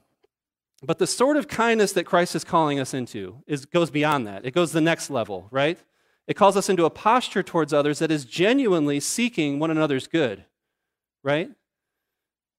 but 0.83 0.99
the 0.99 1.07
sort 1.07 1.37
of 1.37 1.47
kindness 1.47 1.91
that 1.93 2.05
Christ 2.05 2.35
is 2.35 2.43
calling 2.43 2.79
us 2.79 2.93
into 2.93 3.43
is, 3.47 3.65
goes 3.65 3.89
beyond 3.89 4.27
that. 4.27 4.45
It 4.45 4.51
goes 4.51 4.71
the 4.71 4.81
next 4.81 5.09
level, 5.09 5.47
right? 5.51 5.79
It 6.27 6.35
calls 6.35 6.55
us 6.55 6.69
into 6.69 6.85
a 6.85 6.89
posture 6.89 7.43
towards 7.43 7.73
others 7.73 7.99
that 7.99 8.11
is 8.11 8.25
genuinely 8.25 8.99
seeking 8.99 9.59
one 9.59 9.71
another's 9.71 10.07
good, 10.07 10.45
right? 11.23 11.49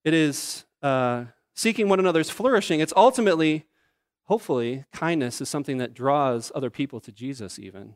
It 0.03 0.13
is 0.13 0.65
uh, 0.81 1.25
seeking 1.55 1.87
one 1.87 1.99
another's 1.99 2.29
flourishing. 2.29 2.79
It's 2.79 2.93
ultimately 2.95 3.65
hopefully, 4.29 4.85
kindness 4.93 5.41
is 5.41 5.49
something 5.49 5.79
that 5.79 5.93
draws 5.93 6.51
other 6.53 6.69
people 6.69 6.99
to 7.01 7.11
Jesus, 7.11 7.57
even. 7.57 7.95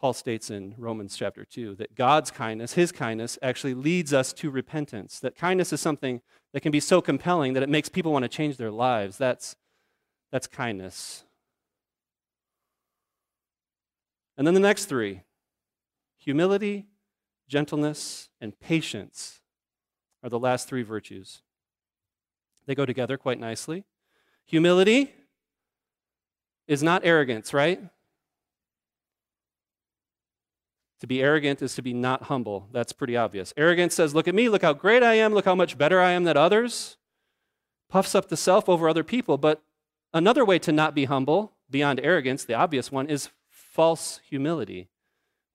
Paul 0.00 0.14
states 0.14 0.48
in 0.48 0.74
Romans 0.78 1.14
chapter 1.14 1.44
2 1.44 1.74
that 1.74 1.94
God's 1.94 2.30
kindness, 2.30 2.72
his 2.72 2.90
kindness, 2.90 3.38
actually 3.42 3.74
leads 3.74 4.14
us 4.14 4.32
to 4.32 4.50
repentance. 4.50 5.20
That 5.20 5.36
kindness 5.36 5.74
is 5.74 5.80
something 5.82 6.22
that 6.54 6.62
can 6.62 6.72
be 6.72 6.80
so 6.80 7.02
compelling 7.02 7.52
that 7.52 7.62
it 7.62 7.68
makes 7.68 7.90
people 7.90 8.10
want 8.10 8.22
to 8.22 8.28
change 8.28 8.56
their 8.56 8.70
lives. 8.70 9.18
That's, 9.18 9.56
that's 10.32 10.46
kindness. 10.46 11.24
And 14.38 14.46
then 14.46 14.54
the 14.54 14.60
next 14.60 14.86
three 14.86 15.20
humility, 16.16 16.86
gentleness, 17.46 18.30
and 18.40 18.58
patience 18.58 19.40
are 20.22 20.30
the 20.30 20.38
last 20.38 20.66
three 20.66 20.82
virtues. 20.82 21.42
They 22.64 22.74
go 22.74 22.86
together 22.86 23.18
quite 23.18 23.38
nicely. 23.38 23.84
Humility 24.46 25.12
is 26.66 26.82
not 26.82 27.04
arrogance, 27.04 27.52
right? 27.52 27.82
To 31.00 31.06
be 31.06 31.22
arrogant 31.22 31.62
is 31.62 31.74
to 31.76 31.82
be 31.82 31.94
not 31.94 32.24
humble. 32.24 32.68
That's 32.72 32.92
pretty 32.92 33.16
obvious. 33.16 33.54
Arrogance 33.56 33.94
says, 33.94 34.14
Look 34.14 34.28
at 34.28 34.34
me, 34.34 34.48
look 34.48 34.62
how 34.62 34.74
great 34.74 35.02
I 35.02 35.14
am, 35.14 35.32
look 35.32 35.46
how 35.46 35.54
much 35.54 35.78
better 35.78 36.00
I 36.00 36.12
am 36.12 36.24
than 36.24 36.36
others. 36.36 36.98
Puffs 37.88 38.14
up 38.14 38.28
the 38.28 38.36
self 38.36 38.68
over 38.68 38.88
other 38.88 39.02
people. 39.02 39.38
But 39.38 39.62
another 40.12 40.44
way 40.44 40.58
to 40.60 40.72
not 40.72 40.94
be 40.94 41.06
humble, 41.06 41.52
beyond 41.70 42.00
arrogance, 42.00 42.44
the 42.44 42.54
obvious 42.54 42.92
one, 42.92 43.08
is 43.08 43.30
false 43.48 44.20
humility, 44.28 44.88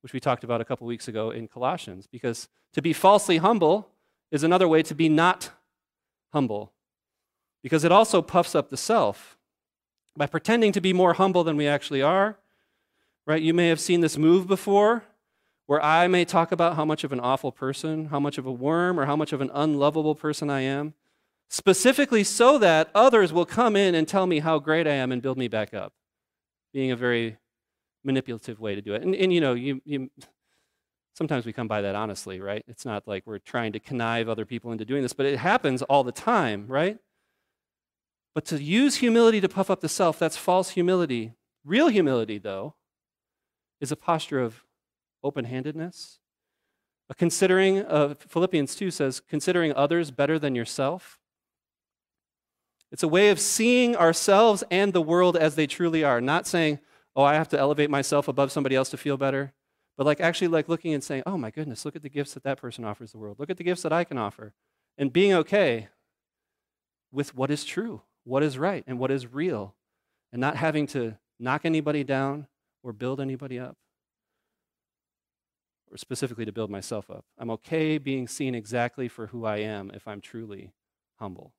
which 0.01 0.13
we 0.13 0.19
talked 0.19 0.43
about 0.43 0.61
a 0.61 0.65
couple 0.65 0.87
weeks 0.87 1.07
ago 1.07 1.29
in 1.29 1.47
Colossians. 1.47 2.07
Because 2.07 2.49
to 2.73 2.81
be 2.81 2.91
falsely 2.91 3.37
humble 3.37 3.89
is 4.31 4.43
another 4.43 4.67
way 4.67 4.81
to 4.81 4.95
be 4.95 5.09
not 5.09 5.51
humble, 6.33 6.73
because 7.61 7.83
it 7.83 7.91
also 7.91 8.21
puffs 8.21 8.55
up 8.55 8.69
the 8.69 8.77
self 8.77 9.37
by 10.17 10.25
pretending 10.25 10.71
to 10.71 10.81
be 10.81 10.91
more 10.91 11.13
humble 11.13 11.43
than 11.43 11.55
we 11.55 11.67
actually 11.67 12.01
are. 12.01 12.39
Right? 13.27 13.41
You 13.41 13.53
may 13.53 13.69
have 13.69 13.79
seen 13.79 14.01
this 14.01 14.17
move 14.17 14.47
before 14.47 15.03
where 15.67 15.83
I 15.83 16.07
may 16.07 16.25
talk 16.25 16.51
about 16.51 16.75
how 16.75 16.85
much 16.85 17.03
of 17.03 17.11
an 17.11 17.19
awful 17.19 17.51
person, 17.51 18.05
how 18.05 18.19
much 18.19 18.37
of 18.37 18.45
a 18.45 18.51
worm, 18.51 18.99
or 18.99 19.05
how 19.05 19.15
much 19.15 19.33
of 19.33 19.41
an 19.41 19.49
unlovable 19.53 20.15
person 20.15 20.49
I 20.49 20.61
am, 20.61 20.93
specifically 21.49 22.23
so 22.23 22.57
that 22.59 22.89
others 22.93 23.33
will 23.33 23.45
come 23.45 23.75
in 23.75 23.95
and 23.95 24.07
tell 24.07 24.27
me 24.27 24.39
how 24.39 24.59
great 24.59 24.87
I 24.87 24.93
am 24.93 25.11
and 25.11 25.21
build 25.21 25.37
me 25.37 25.47
back 25.47 25.73
up. 25.73 25.93
Being 26.73 26.91
a 26.91 26.95
very 26.95 27.37
manipulative 28.03 28.59
way 28.59 28.75
to 28.75 28.81
do 28.81 28.93
it. 28.93 29.01
And, 29.01 29.15
and 29.15 29.33
you 29.33 29.41
know, 29.41 29.53
you, 29.53 29.81
you, 29.85 30.11
sometimes 31.15 31.45
we 31.45 31.53
come 31.53 31.67
by 31.67 31.81
that 31.81 31.95
honestly, 31.95 32.39
right? 32.39 32.63
It's 32.67 32.85
not 32.85 33.07
like 33.07 33.23
we're 33.25 33.39
trying 33.39 33.71
to 33.73 33.79
connive 33.79 34.29
other 34.29 34.45
people 34.45 34.71
into 34.71 34.85
doing 34.85 35.01
this, 35.01 35.13
but 35.13 35.25
it 35.25 35.39
happens 35.39 35.81
all 35.81 36.03
the 36.03 36.11
time, 36.11 36.67
right? 36.67 36.99
But 38.35 38.45
to 38.45 38.61
use 38.61 38.97
humility 38.97 39.41
to 39.41 39.49
puff 39.49 39.69
up 39.71 39.79
the 39.79 39.89
self, 39.89 40.19
that's 40.19 40.37
false 40.37 40.71
humility. 40.71 41.31
Real 41.63 41.87
humility, 41.87 42.37
though, 42.37 42.75
is 43.79 43.91
a 43.91 43.95
posture 43.95 44.41
of 44.41 44.64
open 45.25 45.45
handedness. 45.45 46.19
Considering, 47.17 47.79
uh, 47.85 48.15
Philippians 48.17 48.75
2 48.75 48.89
says, 48.89 49.19
considering 49.19 49.73
others 49.73 50.09
better 50.09 50.39
than 50.39 50.55
yourself. 50.55 51.19
It's 52.91 53.03
a 53.03 53.07
way 53.07 53.29
of 53.29 53.39
seeing 53.39 53.95
ourselves 53.95 54.63
and 54.71 54.93
the 54.93 55.01
world 55.01 55.35
as 55.35 55.55
they 55.55 55.67
truly 55.67 56.03
are, 56.03 56.21
not 56.21 56.47
saying, 56.47 56.79
oh, 57.15 57.23
I 57.23 57.33
have 57.33 57.49
to 57.49 57.59
elevate 57.59 57.89
myself 57.89 58.27
above 58.27 58.51
somebody 58.51 58.75
else 58.75 58.89
to 58.89 58.97
feel 58.97 59.17
better, 59.17 59.53
but 59.97 60.05
like 60.05 60.21
actually 60.21 60.47
like 60.47 60.69
looking 60.69 60.93
and 60.93 61.03
saying, 61.03 61.23
oh 61.25 61.37
my 61.37 61.51
goodness, 61.51 61.83
look 61.83 61.95
at 61.95 62.01
the 62.01 62.09
gifts 62.09 62.33
that 62.33 62.43
that 62.43 62.59
person 62.59 62.85
offers 62.85 63.11
the 63.11 63.17
world. 63.17 63.37
Look 63.37 63.49
at 63.49 63.57
the 63.57 63.63
gifts 63.63 63.81
that 63.81 63.93
I 63.93 64.03
can 64.03 64.17
offer. 64.17 64.53
And 64.97 65.11
being 65.11 65.33
okay 65.33 65.89
with 67.11 67.35
what 67.35 67.51
is 67.51 67.65
true 67.65 68.01
what 68.25 68.43
is 68.43 68.57
right 68.57 68.83
and 68.87 68.99
what 68.99 69.11
is 69.11 69.31
real, 69.31 69.75
and 70.33 70.41
not 70.41 70.57
having 70.57 70.87
to 70.87 71.15
knock 71.39 71.61
anybody 71.63 72.03
down 72.03 72.47
or 72.83 72.91
build 72.91 73.21
anybody 73.21 73.57
up, 73.59 73.77
or 75.91 75.97
specifically 75.97 76.45
to 76.45 76.51
build 76.51 76.69
myself 76.69 77.09
up. 77.09 77.25
I'm 77.37 77.49
okay 77.51 77.97
being 77.97 78.27
seen 78.27 78.55
exactly 78.55 79.07
for 79.07 79.27
who 79.27 79.45
I 79.45 79.57
am 79.57 79.91
if 79.93 80.07
I'm 80.07 80.21
truly 80.21 80.71
humble. 81.19 81.53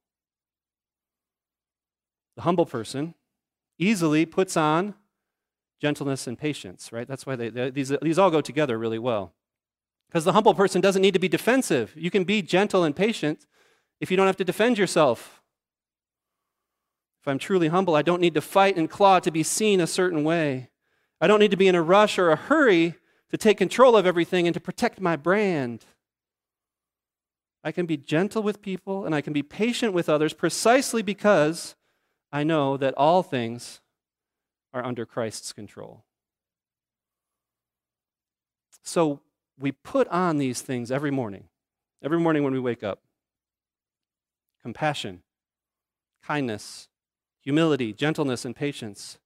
The 2.36 2.42
humble 2.42 2.66
person 2.66 3.14
easily 3.78 4.26
puts 4.26 4.56
on 4.56 4.94
gentleness 5.80 6.26
and 6.26 6.38
patience, 6.38 6.92
right? 6.92 7.06
That's 7.06 7.26
why 7.26 7.36
they, 7.36 7.48
they, 7.48 7.70
these, 7.70 7.92
these 8.02 8.18
all 8.18 8.30
go 8.30 8.40
together 8.40 8.78
really 8.78 8.98
well. 8.98 9.32
Because 10.08 10.24
the 10.24 10.32
humble 10.32 10.54
person 10.54 10.80
doesn't 10.80 11.02
need 11.02 11.14
to 11.14 11.20
be 11.20 11.28
defensive. 11.28 11.92
You 11.96 12.10
can 12.10 12.24
be 12.24 12.42
gentle 12.42 12.84
and 12.84 12.94
patient 12.94 13.46
if 14.00 14.10
you 14.10 14.16
don't 14.16 14.26
have 14.26 14.36
to 14.36 14.44
defend 14.44 14.78
yourself. 14.78 15.42
If 17.20 17.28
I'm 17.28 17.38
truly 17.38 17.68
humble, 17.68 17.96
I 17.96 18.02
don't 18.02 18.20
need 18.20 18.34
to 18.34 18.40
fight 18.40 18.76
and 18.76 18.88
claw 18.88 19.18
to 19.20 19.30
be 19.30 19.42
seen 19.42 19.80
a 19.80 19.86
certain 19.86 20.22
way. 20.22 20.70
I 21.20 21.26
don't 21.26 21.40
need 21.40 21.50
to 21.50 21.56
be 21.56 21.68
in 21.68 21.74
a 21.74 21.82
rush 21.82 22.18
or 22.18 22.30
a 22.30 22.36
hurry 22.36 22.94
to 23.30 23.36
take 23.36 23.58
control 23.58 23.96
of 23.96 24.06
everything 24.06 24.46
and 24.46 24.54
to 24.54 24.60
protect 24.60 25.00
my 25.00 25.16
brand. 25.16 25.84
I 27.64 27.72
can 27.72 27.86
be 27.86 27.96
gentle 27.96 28.42
with 28.42 28.62
people 28.62 29.04
and 29.04 29.14
I 29.14 29.20
can 29.20 29.32
be 29.32 29.42
patient 29.42 29.92
with 29.92 30.08
others 30.08 30.32
precisely 30.32 31.02
because 31.02 31.74
I 32.32 32.44
know 32.44 32.76
that 32.76 32.94
all 32.94 33.22
things 33.22 33.80
are 34.72 34.84
under 34.84 35.04
Christ's 35.04 35.52
control. 35.52 36.04
So 38.82 39.20
we 39.58 39.72
put 39.72 40.06
on 40.08 40.38
these 40.38 40.62
things 40.62 40.92
every 40.92 41.10
morning, 41.10 41.44
every 42.02 42.20
morning 42.20 42.44
when 42.44 42.52
we 42.52 42.60
wake 42.60 42.84
up 42.84 43.00
compassion, 44.62 45.22
kindness, 46.22 46.88
humility, 47.40 47.92
gentleness, 47.92 48.44
and 48.44 48.54
patience. 48.54 49.18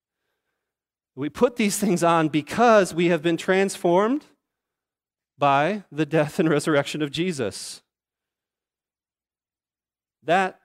We 1.15 1.29
put 1.29 1.57
these 1.57 1.79
things 1.79 2.03
on 2.03 2.29
because 2.29 2.95
we 2.95 3.07
have 3.07 3.23
been 3.23 3.37
transformed 3.37 4.27
by 5.39 5.85
the 5.91 6.07
death 6.07 6.39
and 6.39 6.49
resurrection 6.49 7.03
of 7.03 7.11
Jesus. 7.11 7.83
That 10.23 10.61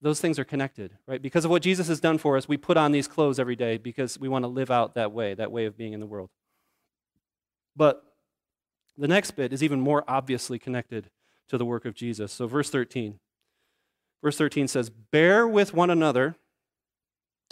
those 0.00 0.20
things 0.20 0.38
are 0.38 0.44
connected, 0.44 0.92
right? 1.06 1.20
Because 1.20 1.44
of 1.44 1.50
what 1.50 1.62
Jesus 1.62 1.88
has 1.88 2.00
done 2.00 2.18
for 2.18 2.36
us, 2.36 2.48
we 2.48 2.56
put 2.56 2.76
on 2.76 2.92
these 2.92 3.08
clothes 3.08 3.38
every 3.38 3.56
day 3.56 3.76
because 3.76 4.18
we 4.18 4.28
want 4.28 4.44
to 4.44 4.48
live 4.48 4.70
out 4.70 4.94
that 4.94 5.12
way, 5.12 5.34
that 5.34 5.50
way 5.50 5.66
of 5.66 5.76
being 5.76 5.92
in 5.92 6.00
the 6.00 6.06
world. 6.06 6.30
But 7.74 8.02
the 8.96 9.08
next 9.08 9.32
bit 9.32 9.52
is 9.52 9.62
even 9.62 9.80
more 9.80 10.04
obviously 10.08 10.58
connected 10.58 11.10
to 11.48 11.58
the 11.58 11.64
work 11.64 11.84
of 11.84 11.94
Jesus. 11.94 12.32
So, 12.32 12.46
verse 12.46 12.70
13. 12.70 13.18
Verse 14.22 14.38
13 14.38 14.68
says, 14.68 14.90
Bear 14.90 15.46
with 15.46 15.74
one 15.74 15.90
another 15.90 16.36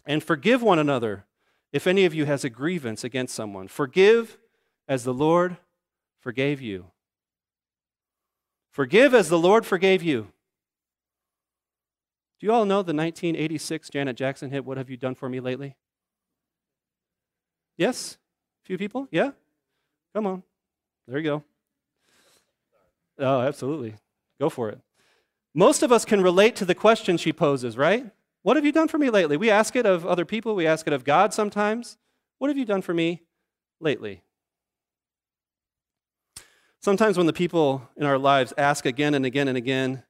and 0.07 0.23
forgive 0.23 0.63
one 0.63 0.79
another 0.79 1.27
if 1.75 1.89
any 1.89 2.05
of 2.05 2.15
you 2.15 2.25
has 2.25 2.45
a 2.45 2.49
grievance 2.49 3.03
against 3.03 3.35
someone. 3.35 3.67
Forgive 3.67 4.39
as 4.87 5.03
the 5.03 5.13
Lord 5.13 5.57
forgave 6.21 6.61
you. 6.61 6.87
Forgive 8.71 9.13
as 9.13 9.29
the 9.29 9.41
Lord 9.41 9.67
forgave 9.67 10.01
you. 10.01 10.29
Do 12.39 12.47
you 12.47 12.53
all 12.53 12.65
know 12.65 12.77
the 12.77 12.95
1986 12.95 13.91
Janet 13.91 14.17
Jackson 14.17 14.51
hit, 14.51 14.65
What 14.65 14.77
Have 14.77 14.89
You 14.89 14.97
Done 14.97 15.17
For 15.17 15.29
Me 15.29 15.41
Lately? 15.41 15.75
Yes? 17.77 18.19
A 18.63 18.67
few 18.67 18.79
people? 18.79 19.09
Yeah? 19.11 19.33
Come 20.15 20.29
on. 20.29 20.45
There 21.09 21.19
you 21.19 21.25
go. 21.25 21.43
Oh, 23.19 23.41
absolutely. 23.41 23.97
Go 24.41 24.49
for 24.49 24.69
it. 24.69 24.79
Most 25.53 25.83
of 25.83 25.91
us 25.91 26.05
can 26.05 26.23
relate 26.23 26.55
to 26.55 26.65
the 26.65 26.75
question 26.77 27.17
she 27.17 27.33
poses, 27.33 27.77
right? 27.77 28.07
What 28.45 28.57
have 28.57 28.67
you 28.67 28.73
done 28.73 28.89
for 28.89 28.99
me 28.99 29.09
lately? 29.09 29.39
We 29.39 29.51
ask 29.51 29.75
it 29.75 29.87
of 29.87 30.05
other 30.05 30.27
people, 30.27 30.55
we 30.55 30.67
ask 30.67 30.87
it 30.87 30.93
of 30.93 31.03
God 31.03 31.33
sometimes. 31.33 31.97
What 32.37 32.49
have 32.49 32.59
you 32.59 32.67
done 32.67 32.83
for 32.83 32.93
me 32.93 33.23
lately? 33.81 34.23
Sometimes 36.83 37.17
when 37.17 37.27
the 37.27 37.33
people 37.33 37.89
in 37.97 38.05
our 38.05 38.19
lives 38.19 38.53
ask 38.59 38.85
again 38.85 39.15
and 39.15 39.25
again 39.25 39.49
and 39.49 39.57
again, 39.57 40.03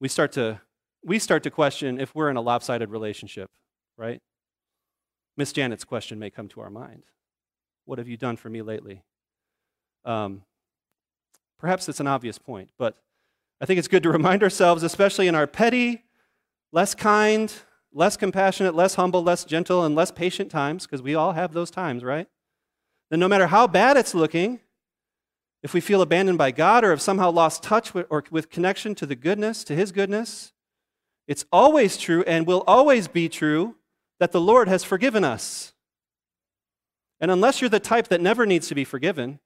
we 0.00 0.06
start 0.06 0.30
to 0.32 0.60
we 1.04 1.18
start 1.18 1.42
to 1.42 1.50
question 1.50 2.00
if 2.00 2.14
we're 2.14 2.30
in 2.30 2.36
a 2.36 2.40
lopsided 2.40 2.90
relationship, 2.90 3.50
right? 3.96 4.22
Miss 5.36 5.52
Janet's 5.52 5.82
question 5.82 6.20
may 6.20 6.30
come 6.30 6.46
to 6.50 6.60
our 6.60 6.70
mind. 6.70 7.02
What 7.86 7.98
have 7.98 8.06
you 8.06 8.16
done 8.16 8.36
for 8.36 8.50
me 8.50 8.62
lately? 8.62 9.02
Um, 10.04 10.42
perhaps 11.58 11.88
it's 11.88 11.98
an 11.98 12.06
obvious 12.06 12.38
point, 12.38 12.70
but 12.78 13.02
I 13.60 13.66
think 13.66 13.78
it's 13.80 13.88
good 13.88 14.04
to 14.04 14.10
remind 14.12 14.44
ourselves, 14.44 14.84
especially 14.84 15.26
in 15.26 15.34
our 15.34 15.48
petty, 15.48 16.04
less 16.72 16.94
kind, 16.94 17.52
less 17.92 18.16
compassionate, 18.16 18.74
less 18.74 18.94
humble, 18.94 19.22
less 19.22 19.44
gentle, 19.44 19.84
and 19.84 19.94
less 19.94 20.10
patient 20.10 20.50
times, 20.50 20.86
because 20.86 21.02
we 21.02 21.14
all 21.14 21.32
have 21.32 21.52
those 21.52 21.70
times, 21.70 22.02
right? 22.02 22.26
Then 23.10 23.20
no 23.20 23.28
matter 23.28 23.48
how 23.48 23.66
bad 23.66 23.96
it's 23.96 24.14
looking, 24.14 24.60
if 25.62 25.74
we 25.74 25.80
feel 25.80 26.02
abandoned 26.02 26.38
by 26.38 26.50
God 26.50 26.82
or 26.82 26.90
have 26.90 27.02
somehow 27.02 27.30
lost 27.30 27.62
touch 27.62 27.94
with, 27.94 28.06
or 28.10 28.24
with 28.30 28.50
connection 28.50 28.94
to 28.96 29.06
the 29.06 29.14
goodness, 29.14 29.62
to 29.64 29.74
His 29.74 29.92
goodness, 29.92 30.52
it's 31.28 31.44
always 31.52 31.96
true 31.96 32.24
and 32.26 32.46
will 32.46 32.64
always 32.66 33.06
be 33.06 33.28
true 33.28 33.76
that 34.18 34.32
the 34.32 34.40
Lord 34.40 34.66
has 34.68 34.82
forgiven 34.82 35.24
us. 35.24 35.72
And 37.20 37.30
unless 37.30 37.60
you're 37.60 37.70
the 37.70 37.78
type 37.78 38.08
that 38.08 38.20
never 38.20 38.46
needs 38.46 38.66
to 38.68 38.74
be 38.74 38.84
forgiven, 38.84 39.38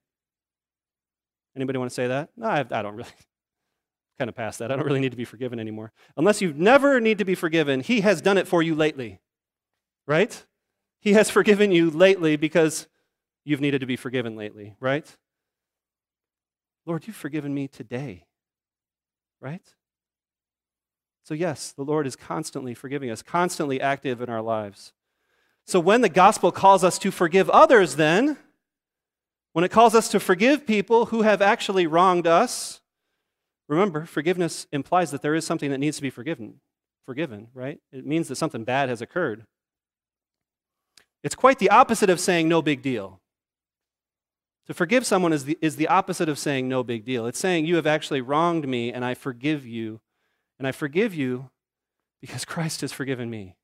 anybody 1.54 1.78
want 1.78 1.90
to 1.90 1.94
say 1.94 2.06
that? 2.06 2.30
No, 2.36 2.46
I, 2.46 2.60
I 2.60 2.82
don't 2.82 2.94
really. 2.94 3.10
Kind 4.18 4.28
of 4.28 4.34
past 4.34 4.58
that. 4.58 4.70
I 4.72 4.76
don't 4.76 4.86
really 4.86 5.00
need 5.00 5.12
to 5.12 5.16
be 5.16 5.24
forgiven 5.24 5.58
anymore. 5.58 5.92
Unless 6.16 6.40
you 6.40 6.52
never 6.54 7.00
need 7.00 7.18
to 7.18 7.24
be 7.24 7.34
forgiven, 7.34 7.80
He 7.80 8.00
has 8.00 8.20
done 8.20 8.38
it 8.38 8.48
for 8.48 8.62
you 8.62 8.74
lately, 8.74 9.20
right? 10.06 10.44
He 11.00 11.12
has 11.12 11.30
forgiven 11.30 11.70
you 11.70 11.90
lately 11.90 12.36
because 12.36 12.88
you've 13.44 13.60
needed 13.60 13.80
to 13.80 13.86
be 13.86 13.96
forgiven 13.96 14.36
lately, 14.36 14.74
right? 14.80 15.06
Lord, 16.84 17.06
you've 17.06 17.16
forgiven 17.16 17.52
me 17.54 17.68
today, 17.68 18.26
right? 19.40 19.62
So, 21.24 21.34
yes, 21.34 21.72
the 21.72 21.82
Lord 21.82 22.06
is 22.06 22.14
constantly 22.14 22.72
forgiving 22.74 23.10
us, 23.10 23.20
constantly 23.20 23.80
active 23.80 24.20
in 24.20 24.28
our 24.28 24.42
lives. 24.42 24.92
So 25.66 25.80
when 25.80 26.00
the 26.00 26.08
gospel 26.08 26.52
calls 26.52 26.84
us 26.84 26.96
to 27.00 27.10
forgive 27.10 27.50
others, 27.50 27.96
then, 27.96 28.38
when 29.52 29.64
it 29.64 29.72
calls 29.72 29.96
us 29.96 30.08
to 30.10 30.20
forgive 30.20 30.64
people 30.64 31.06
who 31.06 31.22
have 31.22 31.42
actually 31.42 31.88
wronged 31.88 32.28
us, 32.28 32.80
remember, 33.68 34.04
forgiveness 34.04 34.66
implies 34.72 35.10
that 35.10 35.22
there 35.22 35.34
is 35.34 35.46
something 35.46 35.70
that 35.70 35.78
needs 35.78 35.96
to 35.96 36.02
be 36.02 36.10
forgiven, 36.10 36.60
forgiven, 37.04 37.48
right? 37.54 37.80
It 37.92 38.06
means 38.06 38.28
that 38.28 38.36
something 38.36 38.64
bad 38.64 38.88
has 38.88 39.00
occurred. 39.00 39.44
It's 41.22 41.34
quite 41.34 41.58
the 41.58 41.70
opposite 41.70 42.10
of 42.10 42.20
saying 42.20 42.48
no 42.48 42.62
big 42.62 42.82
deal. 42.82 43.20
To 44.66 44.74
forgive 44.74 45.06
someone 45.06 45.32
is 45.32 45.44
the, 45.44 45.58
is 45.60 45.76
the 45.76 45.88
opposite 45.88 46.28
of 46.28 46.38
saying 46.38 46.68
no 46.68 46.82
big 46.82 47.04
deal. 47.04 47.26
It's 47.26 47.38
saying 47.38 47.66
you 47.66 47.76
have 47.76 47.86
actually 47.86 48.20
wronged 48.20 48.66
me 48.66 48.92
and 48.92 49.04
I 49.04 49.14
forgive 49.14 49.64
you. 49.66 50.00
And 50.58 50.66
I 50.66 50.72
forgive 50.72 51.14
you 51.14 51.50
because 52.20 52.44
Christ 52.46 52.80
has 52.80 52.92
forgiven 52.92 53.30
me. 53.30 53.56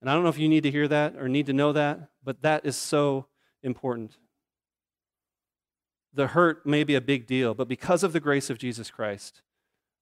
And 0.00 0.10
I 0.10 0.14
don't 0.14 0.22
know 0.22 0.30
if 0.30 0.38
you 0.38 0.48
need 0.48 0.64
to 0.64 0.70
hear 0.70 0.88
that 0.88 1.16
or 1.16 1.28
need 1.28 1.46
to 1.46 1.52
know 1.52 1.72
that, 1.72 2.10
but 2.24 2.42
that 2.42 2.66
is 2.66 2.76
so 2.76 3.26
important. 3.62 4.16
The 6.14 6.28
hurt 6.28 6.66
may 6.66 6.84
be 6.84 6.94
a 6.94 7.00
big 7.00 7.26
deal, 7.26 7.54
but 7.54 7.68
because 7.68 8.02
of 8.02 8.12
the 8.12 8.20
grace 8.20 8.50
of 8.50 8.58
Jesus 8.58 8.90
Christ, 8.90 9.42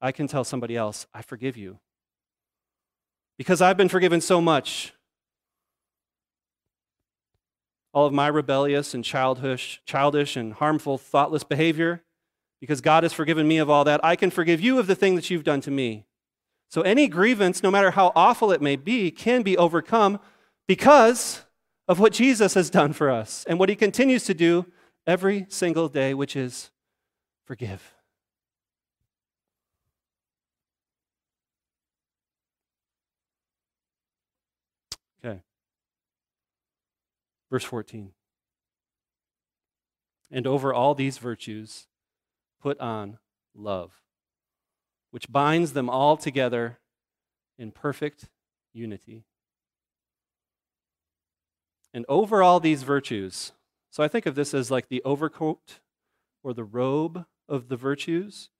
I 0.01 0.13
can 0.13 0.27
tell 0.27 0.45
somebody 0.45 0.77
else, 0.77 1.07
I 1.15 1.23
forgive 1.23 1.57
you. 1.57 1.79
Because 3.39 3.63
I've 3.63 3.77
been 3.77 3.89
forgiven 3.89 4.21
so 4.21 4.41
much, 4.41 4.93
all 7.93 8.07
of 8.07 8.13
my 8.13 8.27
rebellious 8.29 8.95
and 8.95 9.05
childish, 9.05 9.81
childish 9.85 10.37
and 10.37 10.55
harmful, 10.55 10.99
thoughtless 10.99 11.45
behavior, 11.45 12.03
because 12.61 12.81
God 12.81 13.03
has 13.03 13.13
forgiven 13.13 13.49
me 13.49 13.59
of 13.59 13.71
all 13.71 13.85
that, 13.85 14.05
I 14.05 14.17
can 14.17 14.31
forgive 14.31 14.61
you 14.61 14.79
of 14.79 14.87
the 14.87 14.95
thing 14.95 15.15
that 15.15 15.31
you've 15.31 15.45
done 15.45 15.61
to 15.63 15.71
me. 15.71 16.05
So 16.69 16.83
any 16.83 17.09
grievance, 17.09 17.63
no 17.63 17.71
matter 17.71 17.93
how 17.93 18.13
awful 18.15 18.53
it 18.53 18.63
may 18.63 18.77
be, 18.77 19.11
can 19.11 19.43
be 19.43 19.57
overcome 19.57 20.21
because 20.69 21.43
of 21.89 21.99
what 21.99 22.13
Jesus 22.13 22.55
has 22.55 22.71
done 22.71 22.93
for 22.93 23.11
us 23.11 23.45
and 23.49 23.59
what 23.59 23.69
he 23.69 23.75
continues 23.75 24.25
to 24.25 24.35
do 24.35 24.67
every 25.07 25.47
single 25.49 25.89
day, 25.89 26.15
which 26.15 26.37
is 26.37 26.71
forgive. 27.45 27.95
Okay. 35.25 35.41
Verse 37.51 37.65
14. 37.65 38.13
And 40.31 40.47
over 40.47 40.73
all 40.73 40.95
these 40.95 41.19
virtues, 41.19 41.89
put 42.61 42.79
on 42.79 43.19
love 43.55 44.01
which 45.11 45.31
binds 45.31 45.73
them 45.73 45.91
all 45.91 46.17
together 46.17 46.79
in 47.59 47.71
perfect 47.71 48.27
unity. 48.73 49.25
And 51.93 52.05
over 52.09 52.43
all 52.43 52.61
these 52.61 52.85
virtues, 52.85 53.53
so 53.91 54.03
I 54.03 54.09
think 54.09 54.27
of 54.27 54.35
this 54.35 54.55
as 54.55 54.71
like 54.71 54.89
the 54.89 55.03
overcoat 55.05 55.81
or 56.43 56.55
the 56.55 56.65
robe 56.65 57.27
of 57.49 57.69
the 57.69 57.77
virtues, 57.77 58.51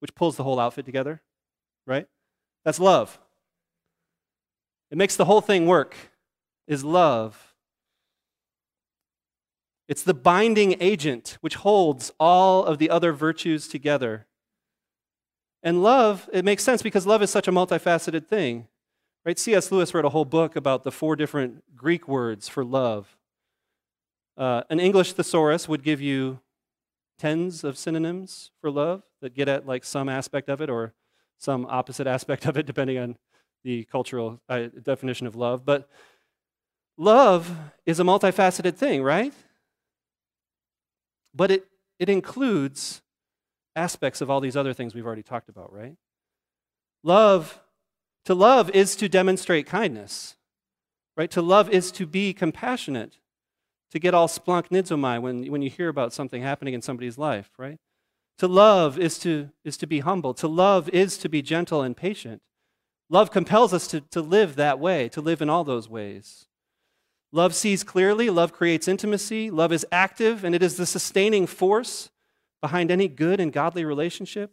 which 0.00 0.14
pulls 0.14 0.36
the 0.36 0.44
whole 0.44 0.58
outfit 0.58 0.86
together, 0.86 1.22
right? 1.86 2.06
That's 2.64 2.80
love. 2.80 3.18
It 4.90 4.96
makes 4.96 5.16
the 5.16 5.26
whole 5.26 5.42
thing 5.42 5.66
work, 5.66 5.94
is 6.66 6.84
love. 6.84 7.54
It's 9.86 10.02
the 10.02 10.14
binding 10.14 10.76
agent 10.80 11.38
which 11.40 11.56
holds 11.56 12.12
all 12.18 12.64
of 12.64 12.78
the 12.78 12.90
other 12.90 13.12
virtues 13.12 13.68
together. 13.68 14.26
And 15.62 15.82
love, 15.82 16.28
it 16.32 16.44
makes 16.44 16.62
sense 16.62 16.82
because 16.82 17.06
love 17.06 17.22
is 17.22 17.30
such 17.30 17.48
a 17.48 17.52
multifaceted 17.52 18.26
thing. 18.26 18.68
Right? 19.24 19.38
C.S. 19.38 19.70
Lewis 19.70 19.92
wrote 19.92 20.04
a 20.04 20.10
whole 20.10 20.24
book 20.24 20.56
about 20.56 20.84
the 20.84 20.92
four 20.92 21.16
different 21.16 21.62
Greek 21.76 22.08
words 22.08 22.48
for 22.48 22.64
love. 22.64 23.17
Uh, 24.38 24.62
an 24.70 24.78
English 24.78 25.14
thesaurus 25.14 25.68
would 25.68 25.82
give 25.82 26.00
you 26.00 26.38
tens 27.18 27.64
of 27.64 27.76
synonyms 27.76 28.52
for 28.60 28.70
love 28.70 29.02
that 29.20 29.34
get 29.34 29.48
at 29.48 29.66
like 29.66 29.84
some 29.84 30.08
aspect 30.08 30.48
of 30.48 30.60
it 30.60 30.70
or 30.70 30.94
some 31.36 31.66
opposite 31.68 32.06
aspect 32.16 32.46
of 32.46 32.56
it, 32.56 32.64
depending 32.64 32.98
on 32.98 33.16
the 33.64 33.84
cultural 33.84 34.40
uh, 34.48 34.68
definition 34.82 35.26
of 35.26 35.34
love. 35.34 35.64
But 35.64 35.88
love 36.96 37.50
is 37.84 37.98
a 37.98 38.04
multifaceted 38.04 38.76
thing, 38.76 39.02
right? 39.02 39.34
But 41.34 41.50
it, 41.50 41.66
it 41.98 42.08
includes 42.08 43.02
aspects 43.74 44.20
of 44.20 44.30
all 44.30 44.40
these 44.40 44.56
other 44.56 44.72
things 44.72 44.94
we've 44.94 45.06
already 45.06 45.22
talked 45.24 45.48
about, 45.48 45.72
right? 45.72 45.96
Love, 47.02 47.60
to 48.24 48.34
love 48.34 48.70
is 48.70 48.94
to 48.96 49.08
demonstrate 49.08 49.66
kindness, 49.66 50.36
right? 51.16 51.30
To 51.32 51.42
love 51.42 51.68
is 51.70 51.90
to 51.92 52.06
be 52.06 52.32
compassionate, 52.32 53.18
to 53.90 53.98
get 53.98 54.14
all 54.14 54.28
splanchnizomai 54.28 55.20
when, 55.20 55.50
when 55.50 55.62
you 55.62 55.70
hear 55.70 55.88
about 55.88 56.12
something 56.12 56.42
happening 56.42 56.74
in 56.74 56.82
somebody's 56.82 57.18
life, 57.18 57.50
right? 57.58 57.78
To 58.38 58.48
love 58.48 58.98
is 58.98 59.18
to, 59.20 59.50
is 59.64 59.76
to 59.78 59.86
be 59.86 60.00
humble. 60.00 60.34
To 60.34 60.48
love 60.48 60.88
is 60.90 61.18
to 61.18 61.28
be 61.28 61.42
gentle 61.42 61.82
and 61.82 61.96
patient. 61.96 62.42
Love 63.10 63.30
compels 63.30 63.72
us 63.72 63.86
to, 63.88 64.00
to 64.02 64.20
live 64.20 64.56
that 64.56 64.78
way, 64.78 65.08
to 65.08 65.20
live 65.20 65.40
in 65.40 65.48
all 65.48 65.64
those 65.64 65.88
ways. 65.88 66.46
Love 67.32 67.54
sees 67.54 67.84
clearly, 67.84 68.30
love 68.30 68.52
creates 68.52 68.88
intimacy, 68.88 69.50
love 69.50 69.72
is 69.72 69.84
active, 69.92 70.44
and 70.44 70.54
it 70.54 70.62
is 70.62 70.76
the 70.76 70.86
sustaining 70.86 71.46
force 71.46 72.10
behind 72.60 72.90
any 72.90 73.08
good 73.08 73.40
and 73.40 73.52
godly 73.52 73.84
relationship? 73.84 74.52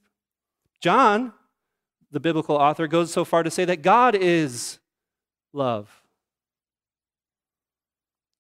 John, 0.82 1.34
the 2.12 2.20
biblical 2.20 2.56
author, 2.56 2.88
goes 2.88 3.12
so 3.12 3.26
far 3.26 3.44
to 3.44 3.52
say 3.52 3.66
that 3.66 3.82
God 3.82 4.16
is 4.16 4.80
love. 5.54 6.05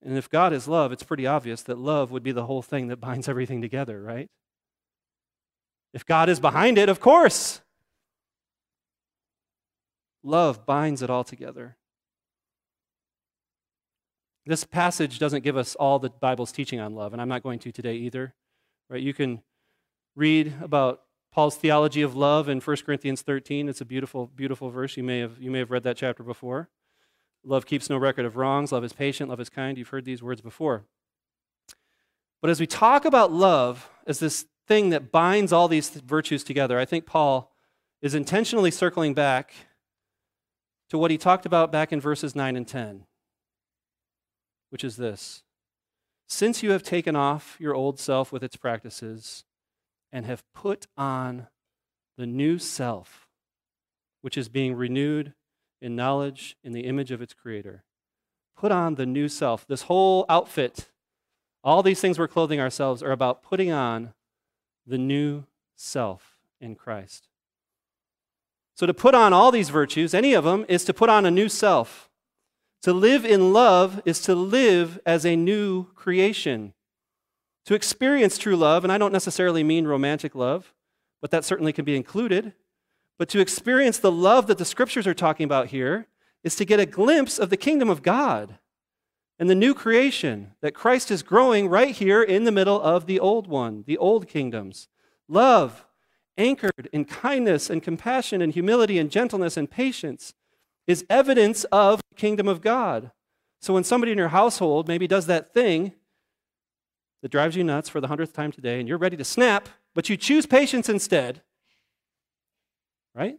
And 0.05 0.17
if 0.17 0.29
God 0.29 0.53
is 0.53 0.67
love, 0.67 0.91
it's 0.91 1.01
pretty 1.01 1.25
obvious 1.25 1.63
that 1.63 1.79
love 1.79 2.11
would 2.11 2.21
be 2.21 2.31
the 2.31 2.45
whole 2.45 2.61
thing 2.61 2.89
that 2.89 2.97
binds 3.01 3.27
everything 3.27 3.59
together, 3.59 3.99
right? 4.01 4.29
If 5.93 6.05
God 6.05 6.29
is 6.29 6.39
behind 6.39 6.77
it, 6.77 6.89
of 6.89 6.99
course. 6.99 7.61
Love 10.23 10.65
binds 10.65 11.01
it 11.01 11.09
all 11.09 11.23
together. 11.23 11.75
This 14.45 14.63
passage 14.63 15.17
doesn't 15.17 15.43
give 15.43 15.57
us 15.57 15.73
all 15.73 15.97
the 15.97 16.11
Bible's 16.11 16.51
teaching 16.51 16.79
on 16.79 16.93
love, 16.93 17.13
and 17.13 17.21
I'm 17.21 17.29
not 17.29 17.41
going 17.41 17.57
to 17.59 17.71
today 17.71 17.95
either. 17.95 18.35
Right? 18.89 19.01
You 19.01 19.13
can 19.13 19.41
read 20.15 20.53
about 20.61 21.01
Paul's 21.31 21.55
theology 21.55 22.03
of 22.03 22.15
love 22.15 22.47
in 22.47 22.61
1 22.61 22.77
Corinthians 22.85 23.23
13. 23.23 23.67
It's 23.69 23.81
a 23.81 23.85
beautiful, 23.85 24.27
beautiful 24.27 24.69
verse. 24.69 24.97
You 24.97 25.03
may 25.03 25.19
have, 25.19 25.39
you 25.39 25.49
may 25.49 25.59
have 25.59 25.71
read 25.71 25.83
that 25.83 25.97
chapter 25.97 26.21
before. 26.21 26.69
Love 27.45 27.65
keeps 27.65 27.89
no 27.89 27.97
record 27.97 28.25
of 28.25 28.35
wrongs. 28.35 28.71
Love 28.71 28.83
is 28.83 28.93
patient. 28.93 29.29
Love 29.29 29.39
is 29.39 29.49
kind. 29.49 29.77
You've 29.77 29.89
heard 29.89 30.05
these 30.05 30.23
words 30.23 30.41
before. 30.41 30.85
But 32.41 32.49
as 32.49 32.59
we 32.59 32.67
talk 32.67 33.05
about 33.05 33.31
love 33.31 33.89
as 34.07 34.19
this 34.19 34.45
thing 34.67 34.89
that 34.89 35.11
binds 35.11 35.53
all 35.53 35.67
these 35.67 35.89
virtues 35.89 36.43
together, 36.43 36.79
I 36.79 36.85
think 36.85 37.05
Paul 37.05 37.51
is 38.01 38.15
intentionally 38.15 38.71
circling 38.71 39.13
back 39.13 39.53
to 40.89 40.97
what 40.97 41.11
he 41.11 41.17
talked 41.17 41.45
about 41.45 41.71
back 41.71 41.91
in 41.91 42.01
verses 42.01 42.35
9 42.35 42.55
and 42.55 42.67
10, 42.67 43.05
which 44.69 44.83
is 44.83 44.97
this 44.97 45.43
Since 46.27 46.63
you 46.63 46.71
have 46.71 46.83
taken 46.83 47.15
off 47.15 47.57
your 47.59 47.75
old 47.75 47.99
self 47.99 48.31
with 48.31 48.43
its 48.43 48.55
practices 48.55 49.43
and 50.11 50.25
have 50.25 50.43
put 50.53 50.87
on 50.97 51.47
the 52.17 52.25
new 52.25 52.57
self, 52.57 53.27
which 54.21 54.37
is 54.37 54.49
being 54.49 54.75
renewed 54.75 55.33
in 55.81 55.95
knowledge 55.95 56.57
in 56.63 56.71
the 56.71 56.85
image 56.85 57.11
of 57.11 57.21
its 57.21 57.33
creator. 57.33 57.83
Put 58.55 58.71
on 58.71 58.95
the 58.95 59.05
new 59.05 59.27
self. 59.27 59.67
This 59.67 59.83
whole 59.83 60.25
outfit, 60.29 60.89
all 61.63 61.83
these 61.83 61.99
things 61.99 62.17
we're 62.17 62.27
clothing 62.27 62.59
ourselves 62.59 63.03
are 63.03 63.11
about 63.11 63.43
putting 63.43 63.71
on 63.71 64.13
the 64.87 64.97
new 64.97 65.45
self 65.75 66.37
in 66.61 66.75
Christ. 66.75 67.27
So, 68.75 68.85
to 68.85 68.93
put 68.93 69.15
on 69.15 69.33
all 69.33 69.51
these 69.51 69.69
virtues, 69.69 70.13
any 70.13 70.33
of 70.33 70.43
them, 70.43 70.65
is 70.67 70.83
to 70.85 70.93
put 70.93 71.09
on 71.09 71.25
a 71.25 71.31
new 71.31 71.47
self. 71.47 72.09
To 72.83 72.93
live 72.93 73.25
in 73.25 73.53
love 73.53 74.01
is 74.05 74.21
to 74.21 74.35
live 74.35 74.99
as 75.05 75.25
a 75.25 75.35
new 75.35 75.85
creation. 75.95 76.73
To 77.65 77.73
experience 77.73 78.37
true 78.37 78.55
love, 78.55 78.83
and 78.83 78.93
I 78.93 78.97
don't 78.97 79.13
necessarily 79.13 79.63
mean 79.63 79.87
romantic 79.87 80.35
love, 80.35 80.73
but 81.21 81.31
that 81.31 81.45
certainly 81.45 81.73
can 81.73 81.85
be 81.85 81.95
included. 81.95 82.53
But 83.17 83.29
to 83.29 83.39
experience 83.39 83.97
the 83.97 84.11
love 84.11 84.47
that 84.47 84.57
the 84.57 84.65
scriptures 84.65 85.07
are 85.07 85.13
talking 85.13 85.45
about 85.45 85.67
here 85.67 86.07
is 86.43 86.55
to 86.57 86.65
get 86.65 86.79
a 86.79 86.85
glimpse 86.85 87.39
of 87.39 87.49
the 87.49 87.57
kingdom 87.57 87.89
of 87.89 88.03
God 88.03 88.57
and 89.39 89.49
the 89.49 89.55
new 89.55 89.73
creation 89.73 90.53
that 90.61 90.73
Christ 90.73 91.11
is 91.11 91.23
growing 91.23 91.67
right 91.67 91.93
here 91.93 92.21
in 92.21 92.43
the 92.43 92.51
middle 92.51 92.81
of 92.81 93.05
the 93.05 93.19
old 93.19 93.47
one, 93.47 93.83
the 93.87 93.97
old 93.97 94.27
kingdoms. 94.27 94.87
Love, 95.27 95.85
anchored 96.37 96.89
in 96.93 97.05
kindness 97.05 97.69
and 97.69 97.81
compassion 97.81 98.41
and 98.41 98.53
humility 98.53 98.97
and 98.97 99.09
gentleness 99.11 99.57
and 99.57 99.69
patience, 99.69 100.33
is 100.87 101.05
evidence 101.09 101.63
of 101.65 102.01
the 102.09 102.15
kingdom 102.15 102.47
of 102.47 102.61
God. 102.61 103.11
So 103.61 103.73
when 103.73 103.83
somebody 103.83 104.11
in 104.11 104.17
your 104.17 104.27
household 104.29 104.87
maybe 104.87 105.07
does 105.07 105.25
that 105.25 105.53
thing 105.53 105.93
that 107.21 107.31
drives 107.31 107.55
you 107.55 107.63
nuts 107.63 107.89
for 107.89 107.99
the 107.99 108.07
hundredth 108.07 108.33
time 108.33 108.51
today 108.51 108.79
and 108.79 108.87
you're 108.87 108.97
ready 108.97 109.17
to 109.17 109.23
snap, 109.23 109.67
but 109.95 110.09
you 110.09 110.17
choose 110.17 110.45
patience 110.45 110.87
instead, 110.87 111.41
right? 113.15 113.37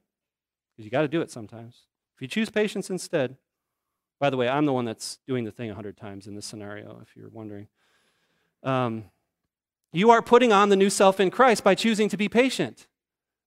Because 0.73 0.85
you 0.85 0.91
got 0.91 1.03
to 1.03 1.09
do 1.09 1.21
it 1.21 1.31
sometimes. 1.31 1.83
If 2.17 2.23
you 2.23 2.29
choose 2.29 2.51
patience 2.51 2.91
instead, 2.91 3.37
by 4.19 4.31
the 4.31 4.37
way, 4.37 4.49
I'm 4.49 4.65
the 4.65 4.73
one 4.73 4.87
that's 4.87 5.19
doing 5.27 5.45
the 5.45 5.51
thing 5.51 5.71
a 5.71 5.75
hundred 5.75 5.97
times 5.97 6.27
in 6.27 6.35
this 6.35 6.47
scenario, 6.47 6.99
if 7.03 7.15
you're 7.15 7.29
wondering. 7.29 7.69
Um, 8.63 9.05
you 9.93 10.11
are 10.11 10.23
putting 10.23 10.53
on 10.53 10.71
the 10.71 10.77
new 10.77 10.91
self 10.91 11.21
in 11.21 11.31
Christ 11.31 11.63
by 11.63 11.75
choosing 11.75 12.09
to 12.09 12.17
be 12.17 12.29
patient, 12.29 12.87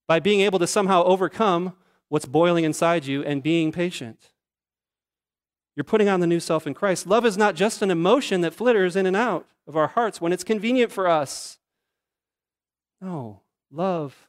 by 0.08 0.20
being 0.20 0.42
able 0.42 0.60
to 0.60 0.68
somehow 0.68 1.04
overcome 1.04 1.76
what's 2.08 2.26
boiling 2.26 2.64
inside 2.64 3.06
you 3.06 3.24
and 3.24 3.42
being 3.42 3.72
patient. 3.72 4.30
You're 5.76 5.84
putting 5.84 6.10
on 6.10 6.20
the 6.20 6.28
new 6.28 6.40
self 6.40 6.68
in 6.68 6.74
Christ. 6.74 7.08
Love 7.08 7.26
is 7.26 7.38
not 7.38 7.56
just 7.56 7.82
an 7.82 7.90
emotion 7.90 8.42
that 8.42 8.54
flitters 8.54 8.96
in 8.96 9.06
and 9.06 9.16
out 9.16 9.48
of 9.68 9.76
our 9.76 9.88
hearts 9.88 10.22
when 10.22 10.34
it's 10.34 10.44
convenient 10.44 10.92
for 10.92 11.08
us. 11.08 11.58
No, 13.02 13.42
love 13.72 14.29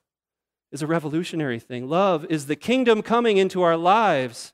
is 0.72 0.82
a 0.82 0.86
revolutionary 0.86 1.58
thing. 1.58 1.88
Love 1.88 2.24
is 2.30 2.46
the 2.46 2.56
kingdom 2.56 3.02
coming 3.02 3.36
into 3.36 3.62
our 3.62 3.76
lives 3.76 4.52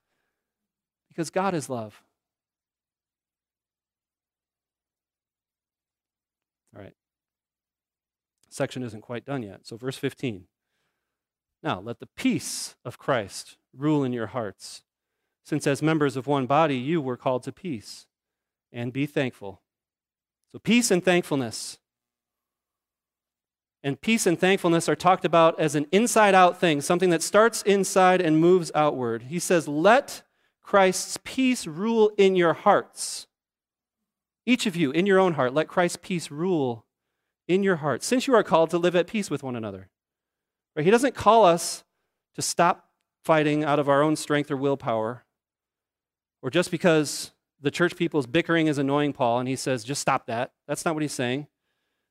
because 1.09 1.31
God 1.31 1.55
is 1.55 1.68
love. 1.68 2.02
All 6.74 6.83
right. 6.83 6.94
Section 8.48 8.83
isn't 8.83 9.02
quite 9.02 9.24
done 9.24 9.42
yet. 9.42 9.66
So, 9.66 9.76
verse 9.76 9.96
15. 9.96 10.46
Now, 11.62 11.81
let 11.81 12.00
the 12.00 12.09
peace 12.16 12.76
of 12.85 12.98
Christ 12.98 13.57
rule 13.74 14.05
in 14.05 14.12
your 14.12 14.29
hearts, 14.29 14.83
since 15.44 15.66
as 15.66 15.83
members 15.83 16.16
of 16.16 16.26
one 16.26 16.46
body 16.46 16.76
you 16.76 17.00
were 17.00 17.16
called 17.16 17.42
to 17.44 17.52
peace, 17.52 18.07
and 18.72 18.92
be 18.92 19.07
thankful. 19.07 19.62
So, 20.52 20.59
peace 20.59 20.90
and 20.90 21.05
thankfulness 21.05 21.79
and 23.87 24.01
peace 24.01 24.27
and 24.27 24.37
thankfulness 24.37 24.88
are 24.88 24.96
talked 24.96 25.25
about 25.25 25.61
as 25.61 25.77
an 25.77 25.87
inside 25.92 26.35
out 26.35 26.59
thing, 26.59 26.81
something 26.81 27.11
that 27.11 27.22
starts 27.22 27.62
inside 27.62 28.20
and 28.20 28.40
moves 28.40 28.72
outward. 28.75 29.22
He 29.29 29.38
says, 29.38 29.68
Let 29.68 30.25
Christ's 30.61 31.18
peace 31.22 31.68
rule 31.68 32.11
in 32.18 32.35
your 32.35 32.53
hearts. 32.53 33.29
Each 34.44 34.66
of 34.66 34.75
you, 34.75 34.90
in 34.90 35.07
your 35.07 35.20
own 35.20 35.35
heart, 35.35 35.55
let 35.55 35.68
Christ's 35.68 35.99
peace 36.03 36.33
rule 36.33 36.85
in 37.46 37.62
your 37.62 37.77
heart, 37.77 38.03
since 38.03 38.27
you 38.27 38.35
are 38.35 38.42
called 38.42 38.70
to 38.70 38.79
live 38.79 38.96
at 38.96 39.07
peace 39.07 39.31
with 39.31 39.44
one 39.44 39.55
another. 39.55 39.88
Right? 40.75 40.85
He 40.85 40.90
doesn't 40.90 41.14
call 41.14 41.44
us 41.44 41.85
to 42.35 42.42
stop 42.42 42.88
fighting 43.22 43.62
out 43.62 43.79
of 43.79 43.88
our 43.88 44.03
own 44.03 44.16
strength 44.16 44.51
or 44.51 44.57
willpower, 44.57 45.25
or 46.42 46.51
just 46.51 46.72
because 46.72 47.31
the 47.61 47.70
church 47.70 47.94
people's 47.94 48.27
bickering 48.27 48.66
is 48.66 48.79
annoying 48.79 49.12
Paul, 49.12 49.38
and 49.38 49.49
he 49.49 49.55
says, 49.55 49.85
just 49.85 50.03
stop 50.03 50.27
that. 50.27 50.51
That's 50.66 50.85
not 50.85 50.94
what 50.94 51.03
he's 51.03 51.12
saying. 51.12 51.46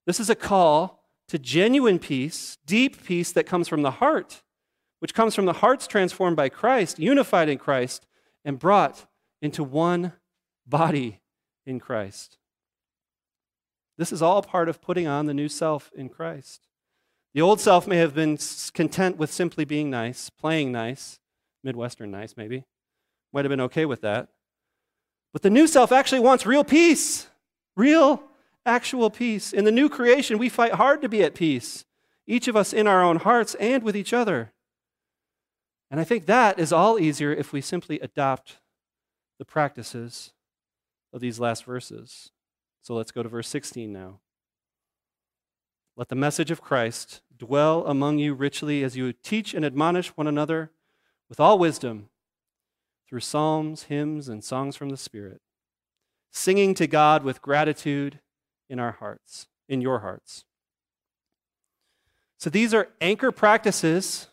This 0.05 0.21
is 0.21 0.29
a 0.29 0.35
call 0.35 1.01
to 1.27 1.39
genuine 1.39 1.99
peace, 1.99 2.57
deep 2.65 3.03
peace 3.03 3.31
that 3.31 3.45
comes 3.45 3.67
from 3.67 3.81
the 3.81 3.91
heart, 3.91 4.43
which 4.99 5.13
comes 5.13 5.35
from 5.35 5.45
the 5.45 5.53
hearts 5.53 5.87
transformed 5.87 6.37
by 6.37 6.49
Christ, 6.49 6.99
unified 6.99 7.49
in 7.49 7.57
Christ, 7.57 8.05
and 8.43 8.59
brought 8.59 9.05
into 9.41 9.63
one 9.63 10.13
body 10.65 11.21
in 11.65 11.79
Christ. 11.79 12.37
This 13.97 14.11
is 14.11 14.21
all 14.21 14.41
part 14.41 14.69
of 14.69 14.81
putting 14.81 15.07
on 15.07 15.25
the 15.25 15.33
new 15.33 15.49
self 15.49 15.91
in 15.95 16.09
Christ. 16.09 16.67
The 17.33 17.41
old 17.41 17.59
self 17.59 17.87
may 17.87 17.97
have 17.97 18.13
been 18.13 18.37
content 18.73 19.17
with 19.17 19.31
simply 19.31 19.65
being 19.65 19.89
nice, 19.89 20.29
playing 20.29 20.71
nice, 20.71 21.19
Midwestern 21.63 22.11
nice 22.11 22.35
maybe, 22.37 22.65
might 23.33 23.45
have 23.45 23.49
been 23.49 23.61
okay 23.61 23.85
with 23.85 24.01
that. 24.01 24.29
But 25.33 25.41
the 25.41 25.49
new 25.49 25.67
self 25.67 25.91
actually 25.91 26.21
wants 26.21 26.45
real 26.45 26.63
peace, 26.63 27.27
real 27.75 28.23
actual 28.65 29.09
peace. 29.09 29.53
In 29.53 29.65
the 29.65 29.71
new 29.71 29.89
creation, 29.89 30.37
we 30.37 30.49
fight 30.49 30.73
hard 30.73 31.01
to 31.01 31.09
be 31.09 31.23
at 31.23 31.35
peace, 31.35 31.85
each 32.27 32.47
of 32.47 32.55
us 32.55 32.73
in 32.73 32.87
our 32.87 33.03
own 33.03 33.17
hearts 33.17 33.55
and 33.55 33.83
with 33.83 33.95
each 33.95 34.13
other. 34.13 34.51
And 35.91 35.99
I 35.99 36.03
think 36.03 36.25
that 36.25 36.59
is 36.59 36.73
all 36.73 36.99
easier 36.99 37.31
if 37.31 37.53
we 37.53 37.61
simply 37.61 37.99
adopt 37.99 38.57
the 39.37 39.45
practices 39.45 40.33
of 41.13 41.21
these 41.21 41.39
last 41.39 41.63
verses. 41.65 42.31
So 42.81 42.95
let's 42.95 43.11
go 43.11 43.23
to 43.23 43.29
verse 43.29 43.47
16 43.47 43.91
now. 43.91 44.19
Let 45.95 46.09
the 46.09 46.15
message 46.15 46.51
of 46.51 46.61
Christ 46.61 47.21
dwell 47.37 47.85
among 47.85 48.19
you 48.19 48.33
richly 48.33 48.83
as 48.83 48.97
you 48.97 49.13
teach 49.13 49.53
and 49.53 49.63
admonish 49.63 50.09
one 50.09 50.27
another 50.27 50.71
with 51.29 51.39
all 51.39 51.57
wisdom 51.57 52.09
through 53.07 53.21
psalms, 53.21 53.83
hymns, 53.83 54.27
and 54.27 54.43
songs 54.43 54.75
from 54.75 54.89
the 54.89 54.97
Spirit, 54.97 55.41
singing 56.31 56.73
to 56.73 56.87
God 56.87 57.23
with 57.23 57.41
gratitude 57.41 58.19
in 58.69 58.79
our 58.79 58.91
hearts, 58.93 59.47
in 59.67 59.81
your 59.81 59.99
hearts. 59.99 60.45
So 62.37 62.49
these 62.49 62.73
are 62.73 62.89
anchor 63.01 63.31
practices 63.31 64.27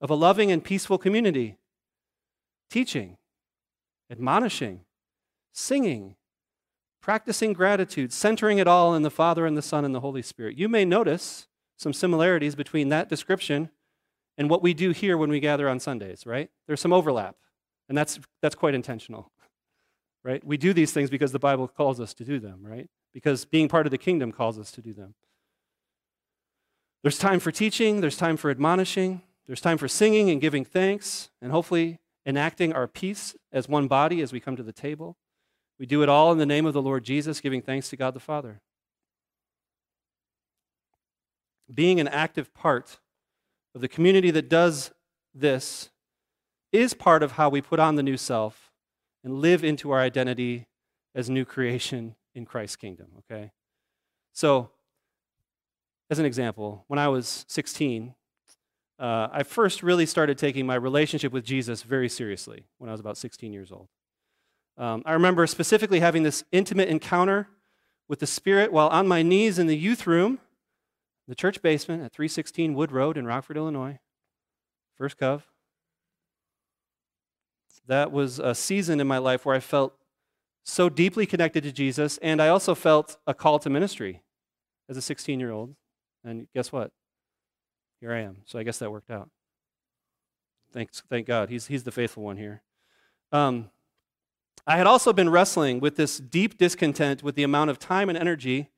of 0.00 0.10
a 0.10 0.14
loving 0.14 0.50
and 0.50 0.62
peaceful 0.62 0.98
community 0.98 1.56
teaching, 2.70 3.16
admonishing, 4.10 4.80
singing, 5.52 6.16
practicing 7.00 7.52
gratitude, 7.52 8.12
centering 8.12 8.58
it 8.58 8.66
all 8.66 8.94
in 8.94 9.02
the 9.02 9.10
Father 9.10 9.44
and 9.44 9.56
the 9.56 9.62
Son 9.62 9.84
and 9.84 9.94
the 9.94 10.00
Holy 10.00 10.22
Spirit. 10.22 10.56
You 10.56 10.68
may 10.68 10.84
notice 10.84 11.48
some 11.76 11.92
similarities 11.92 12.54
between 12.54 12.88
that 12.90 13.08
description 13.08 13.70
and 14.38 14.48
what 14.48 14.62
we 14.62 14.72
do 14.72 14.90
here 14.90 15.18
when 15.18 15.30
we 15.30 15.40
gather 15.40 15.68
on 15.68 15.80
Sundays, 15.80 16.24
right? 16.24 16.48
There's 16.66 16.80
some 16.80 16.92
overlap, 16.92 17.36
and 17.88 17.98
that's, 17.98 18.20
that's 18.40 18.54
quite 18.54 18.74
intentional, 18.74 19.31
right? 20.24 20.44
We 20.44 20.56
do 20.56 20.72
these 20.72 20.92
things 20.92 21.10
because 21.10 21.32
the 21.32 21.38
Bible 21.38 21.68
calls 21.68 22.00
us 22.00 22.14
to 22.14 22.24
do 22.24 22.38
them, 22.38 22.60
right? 22.62 22.88
because 23.12 23.44
being 23.44 23.68
part 23.68 23.86
of 23.86 23.90
the 23.90 23.98
kingdom 23.98 24.32
calls 24.32 24.58
us 24.58 24.70
to 24.72 24.80
do 24.80 24.92
them. 24.92 25.14
There's 27.02 27.18
time 27.18 27.40
for 27.40 27.50
teaching, 27.50 28.00
there's 28.00 28.16
time 28.16 28.36
for 28.36 28.50
admonishing, 28.50 29.22
there's 29.46 29.60
time 29.60 29.78
for 29.78 29.88
singing 29.88 30.30
and 30.30 30.40
giving 30.40 30.64
thanks, 30.64 31.30
and 31.40 31.50
hopefully 31.52 31.98
enacting 32.24 32.72
our 32.72 32.86
peace 32.86 33.34
as 33.52 33.68
one 33.68 33.88
body 33.88 34.20
as 34.20 34.32
we 34.32 34.40
come 34.40 34.56
to 34.56 34.62
the 34.62 34.72
table. 34.72 35.16
We 35.78 35.86
do 35.86 36.02
it 36.02 36.08
all 36.08 36.30
in 36.30 36.38
the 36.38 36.46
name 36.46 36.64
of 36.64 36.74
the 36.74 36.82
Lord 36.82 37.04
Jesus, 37.04 37.40
giving 37.40 37.60
thanks 37.60 37.88
to 37.90 37.96
God 37.96 38.14
the 38.14 38.20
Father. 38.20 38.60
Being 41.72 41.98
an 41.98 42.08
active 42.08 42.54
part 42.54 43.00
of 43.74 43.80
the 43.80 43.88
community 43.88 44.30
that 44.30 44.48
does 44.48 44.92
this 45.34 45.90
is 46.70 46.94
part 46.94 47.22
of 47.22 47.32
how 47.32 47.48
we 47.48 47.60
put 47.60 47.80
on 47.80 47.96
the 47.96 48.02
new 48.02 48.16
self 48.16 48.61
and 49.24 49.34
live 49.34 49.64
into 49.64 49.90
our 49.90 50.00
identity 50.00 50.66
as 51.14 51.28
new 51.30 51.44
creation 51.44 52.14
in 52.34 52.44
Christ's 52.44 52.76
kingdom, 52.76 53.08
okay? 53.18 53.52
So, 54.32 54.70
as 56.10 56.18
an 56.18 56.24
example, 56.24 56.84
when 56.88 56.98
I 56.98 57.08
was 57.08 57.44
16, 57.48 58.14
uh, 58.98 59.28
I 59.32 59.42
first 59.42 59.82
really 59.82 60.06
started 60.06 60.38
taking 60.38 60.66
my 60.66 60.74
relationship 60.74 61.32
with 61.32 61.44
Jesus 61.44 61.82
very 61.82 62.08
seriously 62.08 62.66
when 62.78 62.88
I 62.88 62.92
was 62.92 63.00
about 63.00 63.16
16 63.16 63.52
years 63.52 63.72
old. 63.72 63.88
Um, 64.78 65.02
I 65.04 65.12
remember 65.12 65.46
specifically 65.46 66.00
having 66.00 66.22
this 66.22 66.44
intimate 66.52 66.88
encounter 66.88 67.48
with 68.08 68.20
the 68.20 68.26
Spirit 68.26 68.72
while 68.72 68.88
on 68.88 69.06
my 69.06 69.22
knees 69.22 69.58
in 69.58 69.66
the 69.66 69.76
youth 69.76 70.06
room 70.06 70.38
the 71.28 71.34
church 71.34 71.62
basement 71.62 72.02
at 72.02 72.12
316 72.12 72.74
Wood 72.74 72.92
Road 72.92 73.16
in 73.16 73.26
Rockford, 73.26 73.56
Illinois. 73.56 73.98
First 74.96 75.18
Cove. 75.18 75.46
That 77.86 78.12
was 78.12 78.38
a 78.38 78.54
season 78.54 79.00
in 79.00 79.06
my 79.06 79.18
life 79.18 79.44
where 79.44 79.56
I 79.56 79.60
felt 79.60 79.94
so 80.64 80.88
deeply 80.88 81.26
connected 81.26 81.62
to 81.64 81.72
Jesus, 81.72 82.18
and 82.18 82.40
I 82.40 82.48
also 82.48 82.74
felt 82.74 83.16
a 83.26 83.34
call 83.34 83.58
to 83.60 83.70
ministry 83.70 84.22
as 84.88 84.96
a 84.96 85.02
16 85.02 85.40
year 85.40 85.50
old. 85.50 85.74
And 86.24 86.46
guess 86.54 86.70
what? 86.70 86.92
Here 88.00 88.12
I 88.12 88.20
am. 88.20 88.38
So 88.44 88.58
I 88.58 88.62
guess 88.62 88.78
that 88.78 88.90
worked 88.90 89.10
out. 89.10 89.28
Thanks, 90.72 91.02
thank 91.10 91.26
God. 91.26 91.50
He's, 91.50 91.66
he's 91.66 91.82
the 91.82 91.90
faithful 91.90 92.22
one 92.22 92.36
here. 92.36 92.62
Um, 93.32 93.70
I 94.66 94.76
had 94.76 94.86
also 94.86 95.12
been 95.12 95.28
wrestling 95.28 95.80
with 95.80 95.96
this 95.96 96.18
deep 96.18 96.56
discontent 96.56 97.22
with 97.22 97.34
the 97.34 97.42
amount 97.42 97.70
of 97.70 97.78
time 97.78 98.08
and 98.08 98.16
energy 98.16 98.70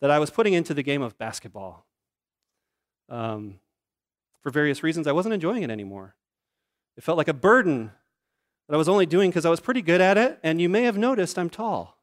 that 0.00 0.10
I 0.10 0.18
was 0.18 0.30
putting 0.30 0.54
into 0.54 0.74
the 0.74 0.82
game 0.82 1.02
of 1.02 1.18
basketball. 1.18 1.86
Um, 3.08 3.58
for 4.42 4.50
various 4.50 4.82
reasons, 4.82 5.06
I 5.06 5.12
wasn't 5.12 5.34
enjoying 5.34 5.62
it 5.62 5.70
anymore. 5.70 6.14
It 6.96 7.02
felt 7.02 7.18
like 7.18 7.28
a 7.28 7.34
burden 7.34 7.90
that 8.68 8.74
I 8.74 8.76
was 8.78 8.88
only 8.88 9.06
doing 9.06 9.30
because 9.30 9.44
I 9.44 9.50
was 9.50 9.60
pretty 9.60 9.82
good 9.82 10.00
at 10.00 10.16
it, 10.16 10.38
and 10.42 10.60
you 10.60 10.68
may 10.68 10.82
have 10.82 10.96
noticed 10.96 11.38
I'm 11.38 11.50
tall. 11.50 11.98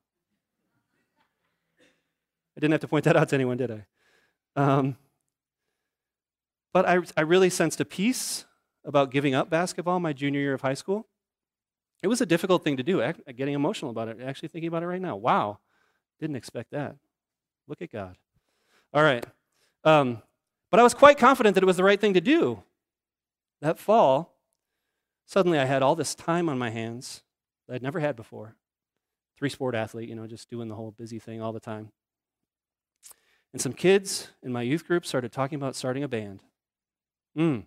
I 2.56 2.60
didn't 2.60 2.72
have 2.74 2.82
to 2.82 2.88
point 2.88 3.06
that 3.06 3.16
out 3.16 3.30
to 3.30 3.36
anyone, 3.36 3.58
did 3.58 3.72
I? 3.72 3.86
Um, 4.56 4.98
but 6.74 6.88
I, 6.88 7.00
I 7.18 7.22
really 7.22 7.50
sensed 7.50 7.80
a 7.80 7.86
peace 7.86 8.46
about 8.86 9.12
giving 9.12 9.34
up 9.34 9.50
basketball 9.50 10.00
my 10.00 10.14
junior 10.14 10.40
year 10.40 10.54
of 10.54 10.62
high 10.62 10.74
school. 10.74 11.08
It 12.04 12.08
was 12.08 12.22
a 12.22 12.26
difficult 12.26 12.64
thing 12.64 12.78
to 12.78 12.84
do, 12.84 13.02
getting 13.36 13.54
emotional 13.54 13.92
about 13.92 14.08
it, 14.08 14.18
actually 14.26 14.50
thinking 14.50 14.68
about 14.68 14.84
it 14.84 14.88
right 14.88 15.02
now. 15.02 15.16
Wow, 15.16 15.60
didn't 16.20 16.36
expect 16.36 16.72
that. 16.72 16.96
Look 17.68 17.82
at 17.82 17.92
God. 17.92 18.16
All 18.94 19.04
right. 19.04 19.26
Um, 19.84 20.22
but 20.70 20.80
I 20.80 20.84
was 20.84 20.94
quite 20.94 21.18
confident 21.18 21.56
that 21.56 21.64
it 21.64 21.68
was 21.68 21.78
the 21.78 21.84
right 21.84 22.00
thing 22.00 22.16
to 22.16 22.22
do. 22.22 22.64
That 23.62 23.78
fall, 23.78 24.36
suddenly 25.32 25.58
I 25.58 25.64
had 25.64 25.82
all 25.82 25.96
this 25.96 26.14
time 26.14 26.50
on 26.50 26.60
my 26.60 26.72
hands 26.72 27.24
that 27.66 27.76
I'd 27.76 27.82
never 27.82 28.02
had 28.02 28.18
before. 28.18 28.58
Three 29.38 29.48
sport 29.48 29.76
athlete, 29.76 30.10
you 30.10 30.16
know, 30.16 30.28
just 30.28 30.50
doing 30.50 30.68
the 30.68 30.76
whole 30.76 30.92
busy 30.92 31.20
thing 31.20 31.42
all 31.42 31.54
the 31.54 31.60
time. 31.62 31.94
And 33.54 33.62
some 33.62 33.72
kids 33.72 34.28
in 34.44 34.52
my 34.52 34.62
youth 34.62 34.86
group 34.86 35.06
started 35.06 35.32
talking 35.32 35.56
about 35.56 35.78
starting 35.78 36.04
a 36.04 36.10
band. 36.10 36.44
Mm. 37.38 37.64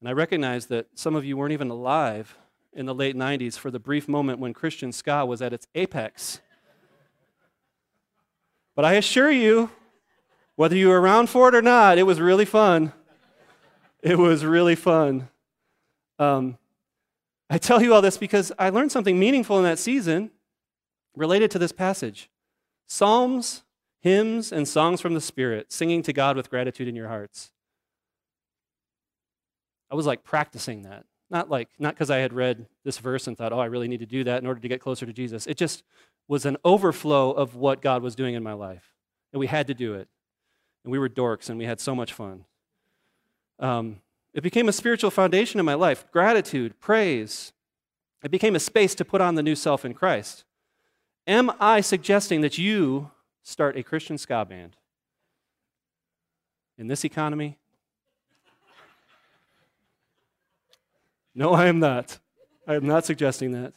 And 0.00 0.08
I 0.08 0.10
recognized 0.10 0.68
that 0.70 0.88
some 0.96 1.14
of 1.14 1.24
you 1.24 1.36
weren't 1.36 1.52
even 1.52 1.70
alive 1.70 2.38
in 2.72 2.86
the 2.86 2.94
late 2.94 3.14
90s 3.14 3.56
for 3.56 3.70
the 3.70 3.78
brief 3.78 4.08
moment 4.08 4.40
when 4.40 4.52
Christian 4.52 4.90
ska 4.90 5.24
was 5.24 5.40
at 5.40 5.52
its 5.52 5.68
apex. 5.76 6.40
But 8.74 8.84
I 8.84 8.94
assure 8.94 9.30
you, 9.30 9.70
whether 10.56 10.74
you 10.74 10.88
were 10.88 11.00
around 11.00 11.28
for 11.28 11.48
it 11.50 11.54
or 11.54 11.62
not, 11.62 11.98
it 11.98 12.02
was 12.02 12.20
really 12.20 12.44
fun. 12.44 12.92
It 14.02 14.18
was 14.18 14.44
really 14.44 14.74
fun. 14.74 15.28
Um, 16.18 16.58
I 17.50 17.58
tell 17.58 17.82
you 17.82 17.94
all 17.94 18.02
this 18.02 18.16
because 18.16 18.52
I 18.58 18.70
learned 18.70 18.92
something 18.92 19.18
meaningful 19.18 19.58
in 19.58 19.64
that 19.64 19.78
season 19.78 20.30
related 21.14 21.50
to 21.52 21.58
this 21.58 21.72
passage. 21.72 22.30
Psalms, 22.86 23.62
hymns, 24.00 24.52
and 24.52 24.66
songs 24.66 25.00
from 25.00 25.14
the 25.14 25.20
Spirit, 25.20 25.72
singing 25.72 26.02
to 26.02 26.12
God 26.12 26.36
with 26.36 26.50
gratitude 26.50 26.88
in 26.88 26.96
your 26.96 27.08
hearts. 27.08 27.52
I 29.90 29.94
was 29.94 30.06
like 30.06 30.24
practicing 30.24 30.82
that. 30.82 31.04
Not 31.30 31.50
like, 31.50 31.68
not 31.78 31.94
because 31.94 32.10
I 32.10 32.18
had 32.18 32.32
read 32.32 32.66
this 32.84 32.98
verse 32.98 33.26
and 33.26 33.36
thought, 33.36 33.52
oh, 33.52 33.58
I 33.58 33.66
really 33.66 33.88
need 33.88 34.00
to 34.00 34.06
do 34.06 34.24
that 34.24 34.42
in 34.42 34.46
order 34.46 34.60
to 34.60 34.68
get 34.68 34.80
closer 34.80 35.06
to 35.06 35.12
Jesus. 35.12 35.46
It 35.46 35.56
just 35.56 35.82
was 36.28 36.46
an 36.46 36.56
overflow 36.64 37.30
of 37.32 37.54
what 37.54 37.82
God 37.82 38.02
was 38.02 38.14
doing 38.14 38.34
in 38.34 38.42
my 38.42 38.52
life. 38.52 38.94
And 39.32 39.40
we 39.40 39.46
had 39.46 39.66
to 39.68 39.74
do 39.74 39.94
it. 39.94 40.08
And 40.84 40.92
we 40.92 40.98
were 40.98 41.08
dorks 41.08 41.48
and 41.48 41.58
we 41.58 41.64
had 41.64 41.80
so 41.80 41.94
much 41.94 42.12
fun. 42.12 42.44
Um, 43.58 44.00
it 44.34 44.42
became 44.42 44.68
a 44.68 44.72
spiritual 44.72 45.10
foundation 45.10 45.60
in 45.60 45.66
my 45.66 45.74
life 45.74 46.04
gratitude, 46.10 46.78
praise. 46.80 47.52
It 48.22 48.30
became 48.30 48.56
a 48.56 48.60
space 48.60 48.94
to 48.96 49.04
put 49.04 49.20
on 49.20 49.36
the 49.36 49.42
new 49.42 49.54
self 49.54 49.84
in 49.84 49.94
Christ. 49.94 50.44
Am 51.26 51.52
I 51.60 51.80
suggesting 51.80 52.40
that 52.40 52.58
you 52.58 53.10
start 53.42 53.76
a 53.76 53.82
Christian 53.82 54.18
ska 54.18 54.44
band? 54.44 54.76
In 56.76 56.88
this 56.88 57.04
economy? 57.04 57.58
No, 61.34 61.52
I 61.52 61.66
am 61.66 61.78
not. 61.78 62.18
I 62.66 62.74
am 62.74 62.86
not 62.86 63.04
suggesting 63.04 63.52
that. 63.52 63.74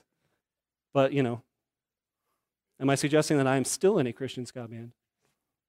But, 0.94 1.14
you 1.14 1.22
know, 1.22 1.42
am 2.80 2.90
I 2.90 2.96
suggesting 2.96 3.38
that 3.38 3.48
I 3.48 3.58
am 3.58 3.66
still 3.66 4.00
in 4.00 4.08
a 4.08 4.14
Christian 4.14 4.46
ska 4.46 4.68
band? 4.68 4.92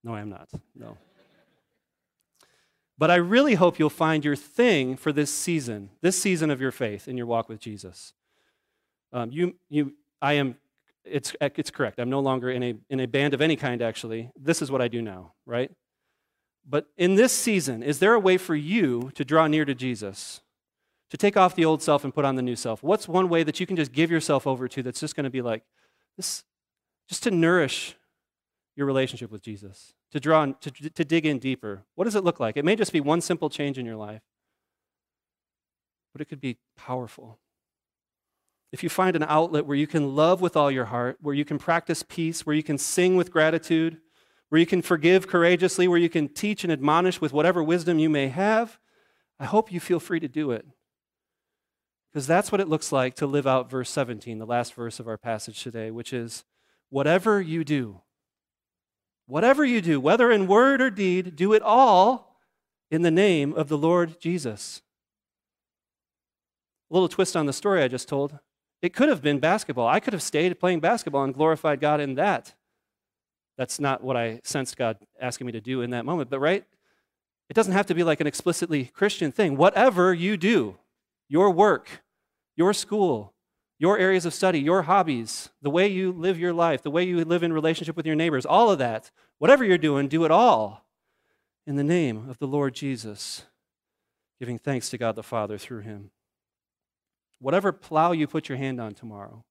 No, 0.02 0.14
I 0.14 0.20
am 0.20 0.30
not. 0.30 0.48
No. 0.74 0.96
But 2.98 3.10
I 3.10 3.16
really 3.16 3.54
hope 3.54 3.78
you'll 3.78 3.90
find 3.90 4.24
your 4.24 4.36
thing 4.36 4.96
for 4.96 5.12
this 5.12 5.32
season, 5.32 5.90
this 6.00 6.20
season 6.20 6.50
of 6.50 6.60
your 6.60 6.72
faith 6.72 7.06
in 7.06 7.16
your 7.16 7.26
walk 7.26 7.48
with 7.48 7.60
Jesus. 7.60 8.12
Um, 9.12 9.30
you, 9.30 9.54
you, 9.68 9.94
I 10.20 10.34
am, 10.34 10.56
it's, 11.04 11.34
it's 11.40 11.70
correct. 11.70 12.00
I'm 12.00 12.10
no 12.10 12.20
longer 12.20 12.50
in 12.50 12.62
a, 12.62 12.74
in 12.90 13.00
a 13.00 13.06
band 13.06 13.34
of 13.34 13.40
any 13.40 13.56
kind, 13.56 13.80
actually. 13.80 14.30
This 14.36 14.60
is 14.60 14.70
what 14.70 14.82
I 14.82 14.88
do 14.88 15.00
now, 15.00 15.32
right? 15.46 15.70
But 16.68 16.88
in 16.96 17.14
this 17.14 17.32
season, 17.32 17.82
is 17.82 18.00
there 18.00 18.14
a 18.14 18.20
way 18.20 18.36
for 18.36 18.56
you 18.56 19.12
to 19.14 19.24
draw 19.24 19.46
near 19.46 19.64
to 19.64 19.74
Jesus? 19.74 20.40
to 21.10 21.16
take 21.16 21.36
off 21.36 21.54
the 21.54 21.64
old 21.64 21.82
self 21.82 22.04
and 22.04 22.14
put 22.14 22.24
on 22.24 22.36
the 22.36 22.42
new 22.42 22.56
self? 22.56 22.82
What's 22.82 23.08
one 23.08 23.28
way 23.28 23.42
that 23.42 23.60
you 23.60 23.66
can 23.66 23.76
just 23.76 23.92
give 23.92 24.10
yourself 24.10 24.46
over 24.46 24.68
to 24.68 24.82
that's 24.82 25.00
just 25.00 25.16
going 25.16 25.24
to 25.24 25.30
be 25.30 25.42
like 25.42 25.62
this, 26.16 26.44
just 27.08 27.22
to 27.24 27.30
nourish 27.30 27.96
your 28.76 28.86
relationship 28.86 29.30
with 29.30 29.42
Jesus, 29.42 29.94
to 30.12 30.20
draw, 30.20 30.46
to, 30.46 30.70
to 30.70 31.04
dig 31.04 31.26
in 31.26 31.38
deeper? 31.38 31.84
What 31.94 32.04
does 32.04 32.14
it 32.14 32.24
look 32.24 32.40
like? 32.40 32.56
It 32.56 32.64
may 32.64 32.76
just 32.76 32.92
be 32.92 33.00
one 33.00 33.20
simple 33.20 33.50
change 33.50 33.78
in 33.78 33.86
your 33.86 33.96
life, 33.96 34.22
but 36.12 36.20
it 36.20 36.26
could 36.26 36.40
be 36.40 36.58
powerful. 36.76 37.38
If 38.70 38.82
you 38.82 38.88
find 38.88 39.16
an 39.16 39.24
outlet 39.24 39.66
where 39.66 39.76
you 39.76 39.86
can 39.86 40.14
love 40.14 40.40
with 40.40 40.56
all 40.56 40.70
your 40.70 40.86
heart, 40.86 41.18
where 41.20 41.34
you 41.34 41.44
can 41.44 41.58
practice 41.58 42.02
peace, 42.02 42.44
where 42.44 42.56
you 42.56 42.62
can 42.62 42.76
sing 42.76 43.16
with 43.16 43.30
gratitude, 43.30 43.98
where 44.50 44.58
you 44.58 44.66
can 44.66 44.82
forgive 44.82 45.26
courageously, 45.26 45.88
where 45.88 45.98
you 45.98 46.08
can 46.08 46.28
teach 46.28 46.64
and 46.64 46.72
admonish 46.72 47.20
with 47.20 47.32
whatever 47.32 47.62
wisdom 47.62 47.98
you 47.98 48.10
may 48.10 48.28
have, 48.28 48.78
I 49.40 49.44
hope 49.44 49.72
you 49.72 49.80
feel 49.80 50.00
free 50.00 50.20
to 50.20 50.28
do 50.28 50.50
it. 50.50 50.66
Because 52.10 52.26
that's 52.26 52.50
what 52.50 52.60
it 52.60 52.68
looks 52.68 52.90
like 52.90 53.14
to 53.16 53.26
live 53.26 53.46
out 53.46 53.70
verse 53.70 53.90
17, 53.90 54.38
the 54.38 54.46
last 54.46 54.74
verse 54.74 54.98
of 54.98 55.06
our 55.06 55.18
passage 55.18 55.62
today, 55.62 55.90
which 55.90 56.12
is 56.12 56.44
whatever 56.88 57.40
you 57.40 57.64
do, 57.64 58.00
whatever 59.28 59.64
you 59.64 59.80
do, 59.80 60.00
whether 60.00 60.32
in 60.32 60.48
word 60.48 60.80
or 60.80 60.90
deed, 60.90 61.36
do 61.36 61.52
it 61.52 61.62
all 61.62 62.40
in 62.90 63.02
the 63.02 63.10
name 63.10 63.52
of 63.52 63.68
the 63.68 63.78
Lord 63.78 64.18
Jesus. 64.18 64.82
A 66.90 66.94
little 66.94 67.08
twist 67.08 67.36
on 67.36 67.46
the 67.46 67.52
story 67.52 67.82
I 67.82 67.88
just 67.88 68.08
told. 68.08 68.38
It 68.80 68.94
could 68.94 69.08
have 69.08 69.22
been 69.22 69.38
basketball. 69.38 69.86
I 69.86 70.00
could 70.00 70.14
have 70.14 70.22
stayed 70.22 70.58
playing 70.58 70.80
basketball 70.80 71.24
and 71.24 71.34
glorified 71.34 71.80
God 71.80 72.00
in 72.00 72.14
that. 72.14 72.54
That's 73.58 73.78
not 73.78 74.02
what 74.02 74.16
I 74.16 74.40
sensed 74.44 74.76
God 74.76 74.96
asking 75.20 75.46
me 75.46 75.52
to 75.52 75.60
do 75.60 75.82
in 75.82 75.90
that 75.90 76.06
moment. 76.06 76.30
But, 76.30 76.38
right? 76.38 76.64
It 77.50 77.54
doesn't 77.54 77.72
have 77.72 77.86
to 77.86 77.94
be 77.94 78.04
like 78.04 78.20
an 78.20 78.26
explicitly 78.26 78.86
Christian 78.86 79.32
thing. 79.32 79.56
Whatever 79.56 80.14
you 80.14 80.36
do, 80.36 80.76
your 81.28 81.50
work, 81.50 82.02
your 82.56 82.72
school, 82.72 83.34
your 83.78 83.98
areas 83.98 84.26
of 84.26 84.34
study, 84.34 84.60
your 84.60 84.82
hobbies, 84.82 85.50
the 85.62 85.70
way 85.70 85.86
you 85.86 86.12
live 86.12 86.38
your 86.38 86.52
life, 86.52 86.82
the 86.82 86.90
way 86.90 87.04
you 87.04 87.24
live 87.24 87.42
in 87.42 87.52
relationship 87.52 87.96
with 87.96 88.06
your 88.06 88.16
neighbors, 88.16 88.44
all 88.44 88.70
of 88.70 88.78
that, 88.78 89.10
whatever 89.38 89.64
you're 89.64 89.78
doing, 89.78 90.08
do 90.08 90.24
it 90.24 90.30
all 90.30 90.84
in 91.66 91.76
the 91.76 91.84
name 91.84 92.28
of 92.28 92.38
the 92.38 92.46
Lord 92.46 92.74
Jesus, 92.74 93.46
giving 94.40 94.58
thanks 94.58 94.90
to 94.90 94.98
God 94.98 95.14
the 95.14 95.22
Father 95.22 95.58
through 95.58 95.80
him. 95.80 96.10
Whatever 97.40 97.70
plow 97.70 98.12
you 98.12 98.26
put 98.26 98.48
your 98.48 98.58
hand 98.58 98.80
on 98.80 98.94
tomorrow, 98.94 99.44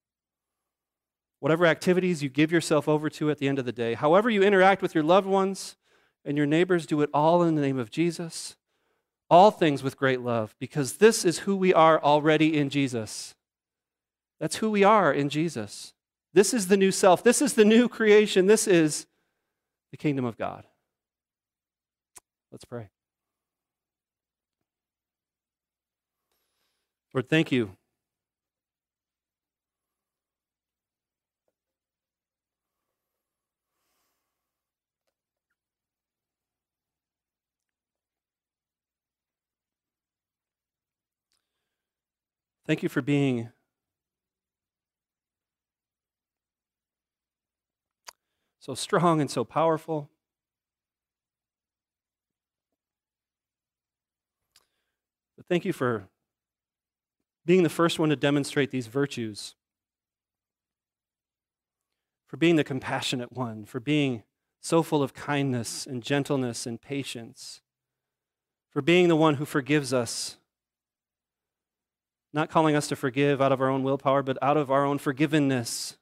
whatever 1.40 1.64
activities 1.64 2.22
you 2.22 2.28
give 2.28 2.52
yourself 2.52 2.86
over 2.86 3.08
to 3.08 3.30
at 3.30 3.38
the 3.38 3.48
end 3.48 3.58
of 3.58 3.64
the 3.64 3.72
day, 3.72 3.94
however 3.94 4.28
you 4.28 4.42
interact 4.42 4.82
with 4.82 4.94
your 4.94 5.04
loved 5.04 5.26
ones 5.26 5.76
and 6.24 6.36
your 6.36 6.46
neighbors, 6.46 6.86
do 6.86 7.00
it 7.00 7.08
all 7.14 7.42
in 7.42 7.54
the 7.54 7.62
name 7.62 7.78
of 7.78 7.90
Jesus 7.90 8.56
all 9.30 9.50
things 9.50 9.82
with 9.82 9.96
great 9.96 10.20
love, 10.20 10.54
because 10.58 10.96
this 10.96 11.24
is 11.24 11.40
who 11.40 11.54
we 11.56 11.74
are 11.74 12.02
already 12.02 12.56
in 12.56 12.70
Jesus. 12.70 13.34
That's 14.40 14.56
who 14.56 14.70
we 14.70 14.84
are 14.84 15.12
in 15.12 15.28
Jesus. 15.28 15.94
This 16.32 16.54
is 16.54 16.68
the 16.68 16.76
new 16.76 16.92
self. 16.92 17.24
This 17.24 17.42
is 17.42 17.54
the 17.54 17.64
new 17.64 17.88
creation. 17.88 18.46
This 18.46 18.66
is 18.66 19.06
the 19.90 19.96
kingdom 19.96 20.24
of 20.24 20.36
God. 20.36 20.64
Let's 22.52 22.64
pray. 22.64 22.88
Lord, 27.14 27.28
thank 27.28 27.50
you 27.50 27.76
Thank 42.68 42.82
you 42.82 42.90
for 42.90 43.00
being 43.00 43.48
so 48.68 48.74
strong 48.74 49.18
and 49.22 49.30
so 49.30 49.44
powerful. 49.44 50.10
But 55.38 55.46
thank 55.46 55.64
you 55.64 55.72
for 55.72 56.06
being 57.46 57.62
the 57.62 57.70
first 57.70 57.98
one 57.98 58.10
to 58.10 58.16
demonstrate 58.16 58.70
these 58.70 58.86
virtues, 58.86 59.54
for 62.26 62.36
being 62.36 62.56
the 62.56 62.64
compassionate 62.64 63.32
one, 63.32 63.64
for 63.64 63.80
being 63.80 64.22
so 64.60 64.82
full 64.82 65.02
of 65.02 65.14
kindness 65.14 65.86
and 65.86 66.02
gentleness 66.02 66.66
and 66.66 66.78
patience, 66.78 67.62
for 68.68 68.82
being 68.82 69.08
the 69.08 69.16
one 69.16 69.36
who 69.36 69.46
forgives 69.46 69.94
us, 69.94 70.36
not 72.34 72.50
calling 72.50 72.76
us 72.76 72.86
to 72.88 72.96
forgive 72.96 73.40
out 73.40 73.50
of 73.50 73.62
our 73.62 73.70
own 73.70 73.82
willpower, 73.82 74.22
but 74.22 74.36
out 74.42 74.58
of 74.58 74.70
our 74.70 74.84
own 74.84 74.98
forgiveness 74.98 75.96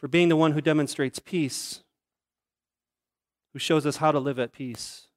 for 0.00 0.08
being 0.08 0.30
the 0.30 0.36
one 0.36 0.52
who 0.52 0.62
demonstrates 0.62 1.18
peace, 1.18 1.82
who 3.52 3.58
shows 3.58 3.84
us 3.84 3.98
how 3.98 4.10
to 4.10 4.18
live 4.18 4.38
at 4.38 4.52
peace, 4.52 5.08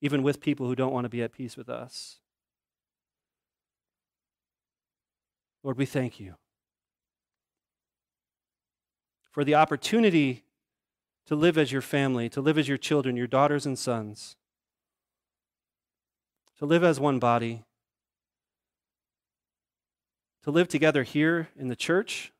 even 0.00 0.22
with 0.22 0.40
people 0.40 0.66
who 0.66 0.74
don't 0.74 0.92
want 0.92 1.04
to 1.04 1.10
be 1.10 1.22
at 1.22 1.32
peace 1.32 1.56
with 1.56 1.68
us. 1.68 2.20
Lord, 5.62 5.76
we 5.76 5.84
thank 5.84 6.18
you 6.18 6.36
for 9.30 9.44
the 9.44 9.54
opportunity 9.54 10.44
to 11.26 11.34
live 11.34 11.58
as 11.58 11.70
your 11.70 11.82
family, 11.82 12.30
to 12.30 12.40
live 12.40 12.56
as 12.56 12.68
your 12.68 12.78
children, 12.78 13.16
your 13.16 13.26
daughters 13.26 13.66
and 13.66 13.78
sons, 13.78 14.36
to 16.58 16.64
live 16.64 16.82
as 16.82 16.98
one 16.98 17.18
body, 17.18 17.64
to 20.44 20.50
live 20.50 20.68
together 20.68 21.02
here 21.02 21.50
in 21.58 21.68
the 21.68 21.76
church, 21.76 22.32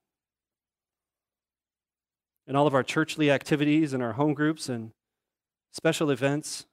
in 2.49 2.57
all 2.57 2.67
of 2.67 2.75
our 2.75 2.83
churchly 2.83 3.31
activities 3.31 3.93
and 3.93 4.03
our 4.03 4.15
home 4.15 4.33
groups 4.33 4.71
and 4.71 4.91
special 5.71 6.11
events, 6.11 6.65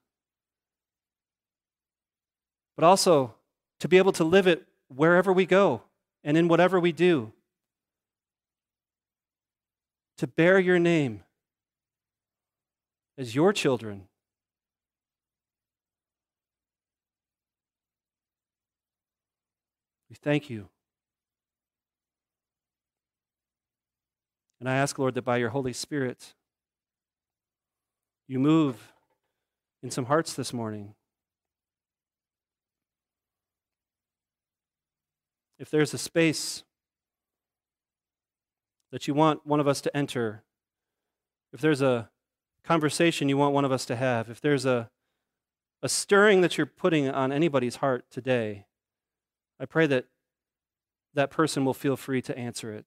but 2.78 2.86
also 2.86 3.36
to 3.82 3.90
be 3.90 3.98
able 3.98 4.14
to 4.14 4.24
live 4.24 4.48
it 4.48 4.66
wherever 4.88 5.34
we 5.34 5.46
go 5.46 5.82
and 6.24 6.38
in 6.38 6.48
whatever 6.48 6.80
we 6.80 6.94
do, 6.94 7.34
to 10.18 10.26
bear 10.26 10.58
your 10.58 10.80
name 10.80 11.24
as 13.18 13.36
your 13.36 13.52
children. 13.52 14.08
We 20.10 20.16
thank 20.16 20.50
you. 20.50 20.70
And 24.60 24.70
I 24.70 24.76
ask, 24.76 24.98
Lord, 24.98 25.16
that 25.16 25.24
by 25.24 25.38
your 25.38 25.50
Holy 25.50 25.74
Spirit, 25.74 26.34
you 28.28 28.40
move 28.40 28.94
in 29.84 29.92
some 29.92 30.06
hearts 30.06 30.34
this 30.34 30.54
morning. 30.54 30.96
if 35.58 35.70
there's 35.70 35.94
a 35.94 35.98
space 35.98 36.64
that 38.92 39.08
you 39.08 39.14
want 39.14 39.46
one 39.46 39.60
of 39.60 39.68
us 39.68 39.82
to 39.82 39.96
enter, 39.96 40.44
if 41.54 41.62
there's 41.62 41.82
a 41.82 42.10
conversation 42.64 43.30
you 43.30 43.38
want 43.38 43.54
one 43.54 43.66
of 43.66 43.72
us 43.72 43.86
to 43.86 43.96
have, 43.96 44.30
if 44.30 44.42
there's 44.42 44.66
a, 44.66 44.90
a 45.82 45.90
stirring 45.90 46.42
that 46.42 46.58
you're 46.58 46.66
putting 46.66 47.10
on 47.10 47.32
anybody's 47.32 47.78
heart 47.78 48.06
today, 48.10 48.66
I 49.60 49.66
pray 49.66 49.88
that 49.88 50.06
that 51.14 51.32
person 51.32 51.64
will 51.64 51.74
feel 51.74 51.96
free 51.96 52.22
to 52.24 52.38
answer 52.38 52.74
it, 52.74 52.86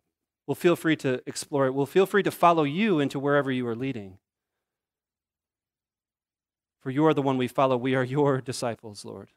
will 0.49 0.55
feel 0.55 0.75
free 0.75 0.97
to 0.97 1.23
explore 1.27 1.67
it, 1.67 1.75
We'll 1.75 1.85
feel 1.85 2.07
free 2.07 2.23
to 2.23 2.31
follow 2.31 2.65
you 2.65 2.99
into 2.99 3.21
wherever 3.21 3.53
you 3.53 3.69
are 3.69 3.77
leading. 3.77 4.17
For 6.81 6.91
you 6.91 7.05
are 7.05 7.13
the 7.13 7.21
one 7.21 7.37
we 7.37 7.49
follow. 7.49 7.77
We 7.77 7.95
are 7.95 8.03
your 8.17 8.41
disciples, 8.41 9.05
Lord. 9.05 9.29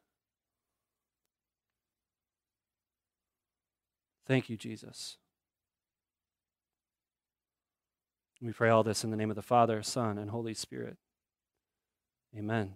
Thank 4.25 4.49
you, 4.49 4.55
Jesus. 4.55 5.17
We 8.41 8.53
pray 8.53 8.69
all 8.69 8.83
this 8.83 9.03
in 9.03 9.11
the 9.11 9.17
name 9.17 9.29
of 9.29 9.35
the 9.35 9.41
Father, 9.41 9.83
Son, 9.83 10.17
and 10.17 10.31
Holy 10.31 10.53
Spirit. 10.53 10.95
Amen. 12.35 12.75